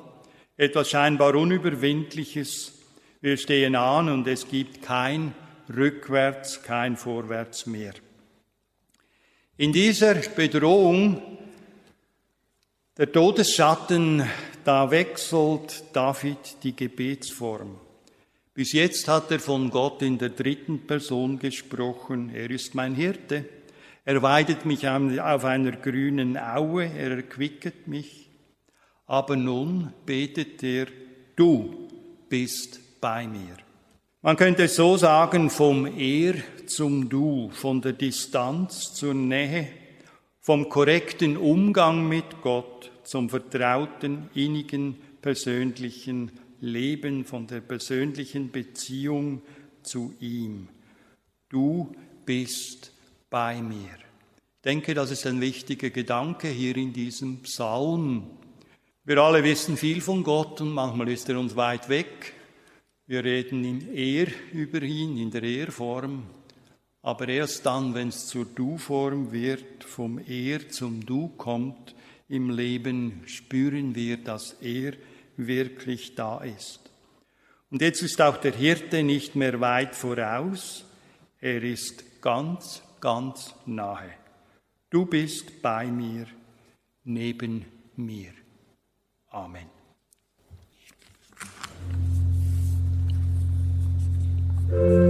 etwas 0.56 0.90
scheinbar 0.90 1.34
Unüberwindliches. 1.34 2.74
Wir 3.20 3.36
stehen 3.36 3.74
an 3.74 4.08
und 4.08 4.26
es 4.28 4.46
gibt 4.46 4.82
kein 4.82 5.34
Rückwärts, 5.74 6.62
kein 6.62 6.96
Vorwärts 6.96 7.66
mehr. 7.66 7.94
In 9.60 9.74
dieser 9.74 10.14
Bedrohung 10.14 11.20
der 12.96 13.12
Todesschatten, 13.12 14.24
da 14.64 14.90
wechselt 14.90 15.84
David 15.92 16.56
die 16.62 16.74
Gebetsform. 16.74 17.76
Bis 18.54 18.72
jetzt 18.72 19.06
hat 19.06 19.30
er 19.30 19.38
von 19.38 19.68
Gott 19.68 20.00
in 20.00 20.16
der 20.16 20.30
dritten 20.30 20.86
Person 20.86 21.38
gesprochen. 21.38 22.34
Er 22.34 22.50
ist 22.50 22.74
mein 22.74 22.94
Hirte. 22.94 23.44
Er 24.06 24.22
weidet 24.22 24.64
mich 24.64 24.88
auf 24.88 25.44
einer 25.44 25.72
grünen 25.72 26.38
Aue. 26.38 26.86
Er 26.86 27.10
erquicket 27.10 27.86
mich. 27.86 28.30
Aber 29.06 29.36
nun 29.36 29.92
betet 30.06 30.62
er, 30.62 30.86
du 31.36 31.86
bist 32.30 32.80
bei 32.98 33.26
mir. 33.26 33.58
Man 34.22 34.36
könnte 34.36 34.68
so 34.68 34.98
sagen, 34.98 35.48
vom 35.48 35.86
Er 35.98 36.34
zum 36.66 37.08
Du, 37.08 37.48
von 37.54 37.80
der 37.80 37.94
Distanz 37.94 38.92
zur 38.92 39.14
Nähe, 39.14 39.68
vom 40.40 40.68
korrekten 40.68 41.38
Umgang 41.38 42.06
mit 42.06 42.42
Gott 42.42 42.92
zum 43.02 43.30
vertrauten, 43.30 44.28
innigen, 44.34 44.98
persönlichen 45.22 46.32
Leben, 46.60 47.24
von 47.24 47.46
der 47.46 47.62
persönlichen 47.62 48.50
Beziehung 48.50 49.40
zu 49.82 50.12
ihm. 50.20 50.68
Du 51.48 51.90
bist 52.26 52.92
bei 53.30 53.62
mir. 53.62 53.96
Ich 54.56 54.62
denke, 54.66 54.92
das 54.92 55.10
ist 55.10 55.26
ein 55.26 55.40
wichtiger 55.40 55.88
Gedanke 55.88 56.48
hier 56.48 56.76
in 56.76 56.92
diesem 56.92 57.40
Psalm. 57.44 58.28
Wir 59.02 59.16
alle 59.16 59.42
wissen 59.42 59.78
viel 59.78 60.02
von 60.02 60.22
Gott 60.22 60.60
und 60.60 60.74
manchmal 60.74 61.08
ist 61.08 61.26
er 61.30 61.40
uns 61.40 61.56
weit 61.56 61.88
weg. 61.88 62.34
Wir 63.10 63.24
reden 63.24 63.64
in 63.64 63.92
Er 63.92 64.28
über 64.52 64.82
ihn, 64.82 65.18
in 65.18 65.32
der 65.32 65.42
Er-Form. 65.42 66.22
Aber 67.02 67.26
erst 67.26 67.66
dann, 67.66 67.92
wenn 67.92 68.10
es 68.10 68.28
zur 68.28 68.44
Du-Form 68.44 69.32
wird, 69.32 69.82
vom 69.82 70.20
Er 70.28 70.68
zum 70.68 71.04
Du 71.04 71.26
kommt 71.26 71.96
im 72.28 72.50
Leben, 72.50 73.22
spüren 73.26 73.96
wir, 73.96 74.18
dass 74.18 74.52
er 74.60 74.92
wirklich 75.36 76.14
da 76.14 76.38
ist. 76.38 76.88
Und 77.72 77.82
jetzt 77.82 78.00
ist 78.00 78.22
auch 78.22 78.36
der 78.36 78.52
Hirte 78.52 79.02
nicht 79.02 79.34
mehr 79.34 79.60
weit 79.60 79.96
voraus, 79.96 80.84
er 81.40 81.64
ist 81.64 82.22
ganz, 82.22 82.80
ganz 83.00 83.56
nahe. 83.66 84.14
Du 84.88 85.04
bist 85.04 85.60
bei 85.62 85.86
mir, 85.86 86.26
neben 87.02 87.64
mir. 87.96 88.30
Amen. 89.30 89.79
Thank 94.70 94.82
you. 94.82 95.09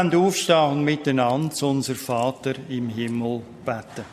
Wollen 0.00 0.14
aufstehen 0.14 0.70
und 0.70 0.84
miteinander 0.84 1.66
unser 1.66 1.94
Vater 1.94 2.54
im 2.68 2.88
Himmel 2.88 3.42
beten. 3.64 4.04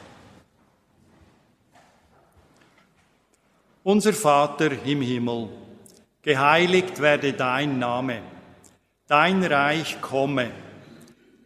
Unser 3.83 4.13
Vater 4.13 4.71
im 4.85 5.01
Himmel, 5.01 5.47
geheiligt 6.21 6.99
werde 6.99 7.31
dein 7.31 7.79
Name, 7.79 8.21
dein 9.07 9.41
Reich 9.43 10.01
komme, 10.01 10.51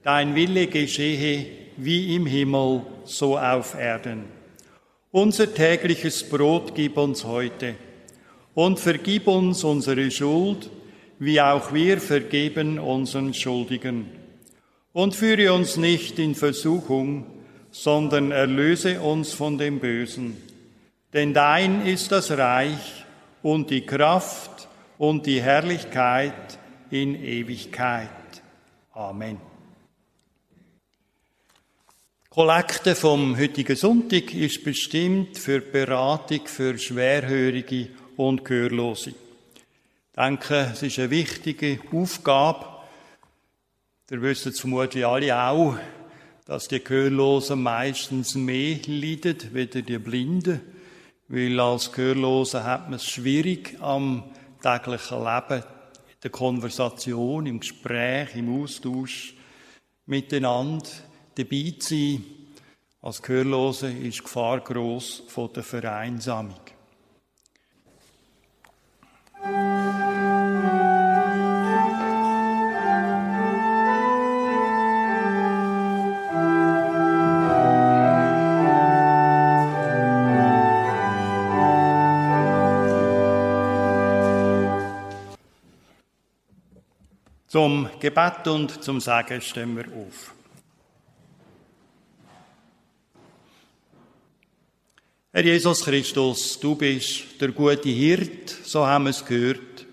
dein 0.02 0.34
Wille 0.34 0.66
geschehe 0.66 1.46
wie 1.78 2.16
im 2.16 2.26
Himmel, 2.26 2.82
so 3.04 3.38
auf 3.38 3.76
Erden. 3.76 4.24
Unser 5.12 5.54
tägliches 5.54 6.28
Brot 6.28 6.74
gib 6.74 6.98
uns 6.98 7.26
heute 7.26 7.76
und 8.56 8.80
vergib 8.80 9.28
uns 9.28 9.64
unsere 9.64 10.10
Schuld, 10.10 10.72
wie 11.20 11.39
auch 11.39 11.72
wir 11.74 12.00
vergeben 12.02 12.80
unseren 12.80 13.36
Schuldigen. 13.36 14.20
Und 14.94 15.16
führe 15.16 15.54
uns 15.54 15.78
nicht 15.78 16.20
in 16.20 16.36
Versuchung, 16.36 17.26
sondern 17.72 18.32
erlöse 18.32 19.02
uns 19.02 19.34
von 19.34 19.58
dem 19.58 19.80
Bösen. 19.80 20.36
Denn 21.14 21.34
dein 21.34 21.86
ist 21.86 22.12
das 22.12 22.32
Reich 22.32 23.06
und 23.42 23.70
die 23.70 23.86
Kraft 23.86 24.68
und 24.98 25.26
die 25.26 25.42
Herrlichkeit 25.42 26.60
in 26.89 27.16
Ewigkeit. 27.16 28.10
Amen. 28.94 29.38
Kollekte 32.30 32.96
vom 32.96 33.38
heutigen 33.38 33.76
Sonntag 33.76 34.34
ist 34.34 34.64
bestimmt 34.64 35.38
für 35.38 35.60
Beratung 35.60 36.46
für 36.46 36.78
Schwerhörige 36.78 37.89
und 38.16 38.46
Gehörlose. 38.46 39.10
Ich 39.10 39.16
denke, 40.16 40.72
es 40.72 40.82
ist 40.82 41.00
eine 41.00 41.10
wichtige 41.10 41.80
Aufgabe. 41.92 42.70
Ihr 44.12 44.22
wisst 44.22 44.45
es 44.45 44.59
vermutlich 44.59 45.05
alle 45.05 45.41
auch, 45.41 45.78
dass 46.45 46.68
die 46.68 46.84
Gehörlosen 46.84 47.64
meistens 47.64 48.36
mehr 48.36 48.78
leiden, 48.86 49.38
wie 49.53 49.68
die 49.68 49.99
Blinden. 49.99 50.59
Weil 51.30 51.57
als 51.62 51.93
Gehörloser 51.93 52.66
hat 52.66 52.89
man 52.89 52.95
es 52.95 53.05
schwierig 53.05 53.78
am 53.80 54.26
täglichen 54.62 55.24
Leben, 55.24 55.64
in 55.64 56.20
der 56.24 56.30
Konversation, 56.30 57.45
im 57.45 57.62
Gespräch, 57.62 58.36
im 58.36 58.62
Austausch 58.62 59.34
miteinander 60.07 60.89
dabei 61.36 61.76
zu 61.80 61.95
sein. 61.95 62.26
Als 63.01 63.22
Gehörlose 63.22 63.93
ist 63.93 64.18
die 64.18 64.24
Gefahr 64.24 64.59
gross 64.59 65.24
von 65.30 65.53
der 65.53 65.64
Vereinsamung. 65.64 66.59
Zum 87.52 87.89
Gebet 87.99 88.47
und 88.47 88.82
zum 88.82 89.02
Sagen 89.02 89.41
stehen 89.41 89.76
wir 89.76 89.84
auf. 89.84 90.34
Herr 95.34 95.43
Jesus 95.43 95.84
Christus, 95.84 96.58
du 96.62 96.76
bist 96.76 97.41
der 97.41 97.49
gute 97.49 97.89
Hirt, 97.89 98.49
so 98.64 98.88
haben 98.88 99.04
wir 99.04 99.10
es 99.10 99.26
gehört. 99.26 99.86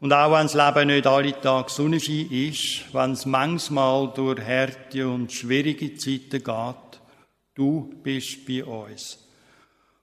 Und 0.00 0.12
auch 0.12 0.30
wenn 0.30 0.46
das 0.46 0.52
Leben 0.52 0.88
nicht 0.88 1.06
alle 1.06 1.40
Tage 1.40 1.70
Sonnenschein 1.70 2.30
ist, 2.30 2.92
wenn 2.92 3.12
es 3.12 3.24
manchmal 3.24 4.12
durch 4.14 4.38
Härte 4.38 5.08
und 5.08 5.32
schwierige 5.32 5.94
Zeiten 5.94 6.44
geht, 6.44 7.00
du 7.54 7.94
bist 8.02 8.44
bei 8.46 8.62
uns. 8.62 9.26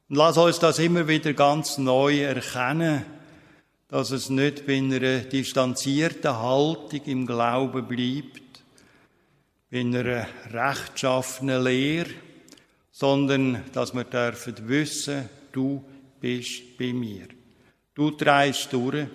Und 0.09 0.15
lass 0.15 0.35
uns 0.35 0.57
das 0.57 0.79
immer 0.79 1.07
wieder 1.07 1.33
ganz 1.33 1.77
neu 1.77 2.23
erkennen, 2.23 3.05
dass 3.87 4.11
es 4.11 4.29
nicht 4.29 4.65
bei 4.65 4.77
einer 4.77 5.19
distanzierten 5.19 6.37
Haltung 6.37 7.01
im 7.05 7.25
Glauben 7.25 7.87
bleibt, 7.87 8.63
bei 9.71 9.81
einer 9.81 10.27
rechtschaffenen 10.51 11.63
Lehre, 11.63 12.09
sondern 12.91 13.63
dass 13.73 13.93
wir 13.93 14.05
dürfen 14.05 14.55
wissen, 14.67 15.29
du 15.51 15.83
bist 16.19 16.77
bei 16.77 16.93
mir. 16.93 17.27
Du 17.93 18.11
treibst 18.11 18.71
durch, 18.73 19.07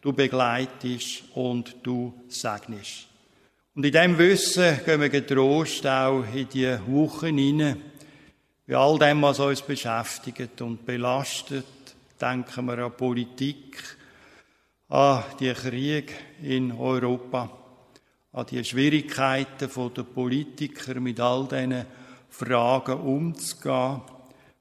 du 0.00 0.12
begleitest 0.12 1.24
und 1.34 1.76
du 1.82 2.12
segnest. 2.28 3.08
Und 3.74 3.86
in 3.86 3.92
dem 3.92 4.18
Wissen 4.18 4.80
gehen 4.84 5.00
wir 5.00 5.08
getrost 5.08 5.86
auch 5.86 6.24
in 6.34 6.48
die 6.48 6.76
Wochen 6.86 7.38
hinein, 7.38 7.80
bei 8.66 8.76
all 8.76 8.98
dem, 8.98 9.22
was 9.22 9.40
uns 9.40 9.62
beschäftigt 9.62 10.60
und 10.60 10.84
belastet, 10.84 11.64
denken 12.20 12.66
wir 12.66 12.78
an 12.78 12.96
Politik, 12.96 13.96
an 14.92 15.24
die 15.40 15.54
Krieg 15.54 16.12
in 16.42 16.70
Europa, 16.70 17.50
an 18.32 18.44
die 18.44 18.62
Schwierigkeiten 18.62 19.70
der 19.96 20.02
Politiker 20.02 21.00
mit 21.00 21.18
all 21.18 21.48
diesen 21.48 21.86
Fragen 22.28 23.00
umzugehen. 23.00 24.02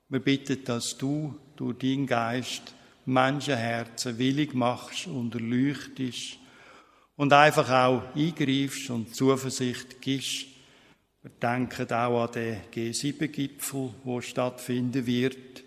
Wir 0.08 0.20
bitten, 0.22 0.64
dass 0.64 0.98
du 0.98 1.38
durch 1.58 1.80
deinen 1.80 2.08
Geist 2.08 2.74
Menschenherzen 3.06 4.18
willig 4.18 4.54
machst 4.54 5.08
und 5.08 5.36
erleuchtest 5.36 6.38
und 7.18 7.34
einfach 7.34 7.70
auch 7.70 8.16
eingreifst 8.16 8.90
und 8.90 9.14
Zuversicht 9.14 10.00
gibst. 10.00 10.46
Wir 11.24 11.32
denken 11.42 11.92
auch 11.92 12.24
an 12.24 12.32
den 12.32 12.62
G7-Gipfel, 12.74 13.96
wo 14.06 14.22
stattfinden 14.22 15.06
wird. 15.06 15.64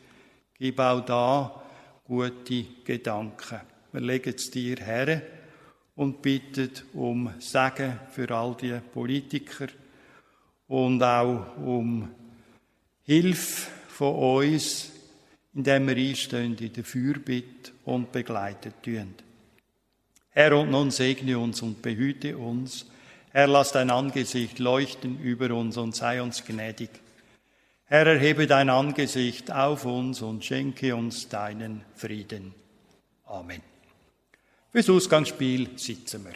Gib 0.55 0.81
auch 0.81 1.05
da 1.05 1.62
gute 2.07 2.65
Gedanken. 2.83 3.74
Wir 3.95 4.01
legen 4.01 4.34
es 4.36 4.51
dir 4.51 4.74
her 4.78 5.22
und 5.95 6.20
bitten 6.20 6.68
um 6.95 7.32
Segen 7.38 8.01
für 8.11 8.28
all 8.32 8.57
die 8.61 8.76
Politiker 8.92 9.68
und 10.66 11.01
auch 11.01 11.57
um 11.59 12.11
Hilfe 13.05 13.70
von 13.86 14.16
uns, 14.40 14.90
indem 15.55 15.86
wir 15.86 15.97
einstehen 15.97 16.57
in 16.59 16.72
der 16.72 16.82
Fürbitte 16.82 17.70
und 17.84 18.11
begleitet 18.11 18.82
tun. 18.82 19.14
Herr, 20.30 20.59
und 20.59 20.72
nun 20.72 20.90
segne 20.90 21.38
uns 21.38 21.62
und 21.62 21.80
behüte 21.80 22.36
uns. 22.36 22.86
Herr, 23.30 23.47
lass 23.47 23.70
dein 23.70 23.90
Angesicht 23.90 24.59
leuchten 24.59 25.20
über 25.20 25.55
uns 25.55 25.76
und 25.76 25.95
sei 25.95 26.20
uns 26.20 26.45
gnädig. 26.45 26.90
Herr, 27.84 28.09
erhebe 28.09 28.49
dein 28.49 28.70
Angesicht 28.70 29.53
auf 29.53 29.84
uns 29.84 30.20
und 30.20 30.45
schenke 30.45 30.97
uns 30.97 31.28
deinen 31.28 31.84
Frieden. 31.95 32.53
Amen. 33.26 33.74
Fürs 34.75 34.91
Ausgangsspiel 34.91 35.68
sitzen 35.77 36.25
wir. 36.25 36.33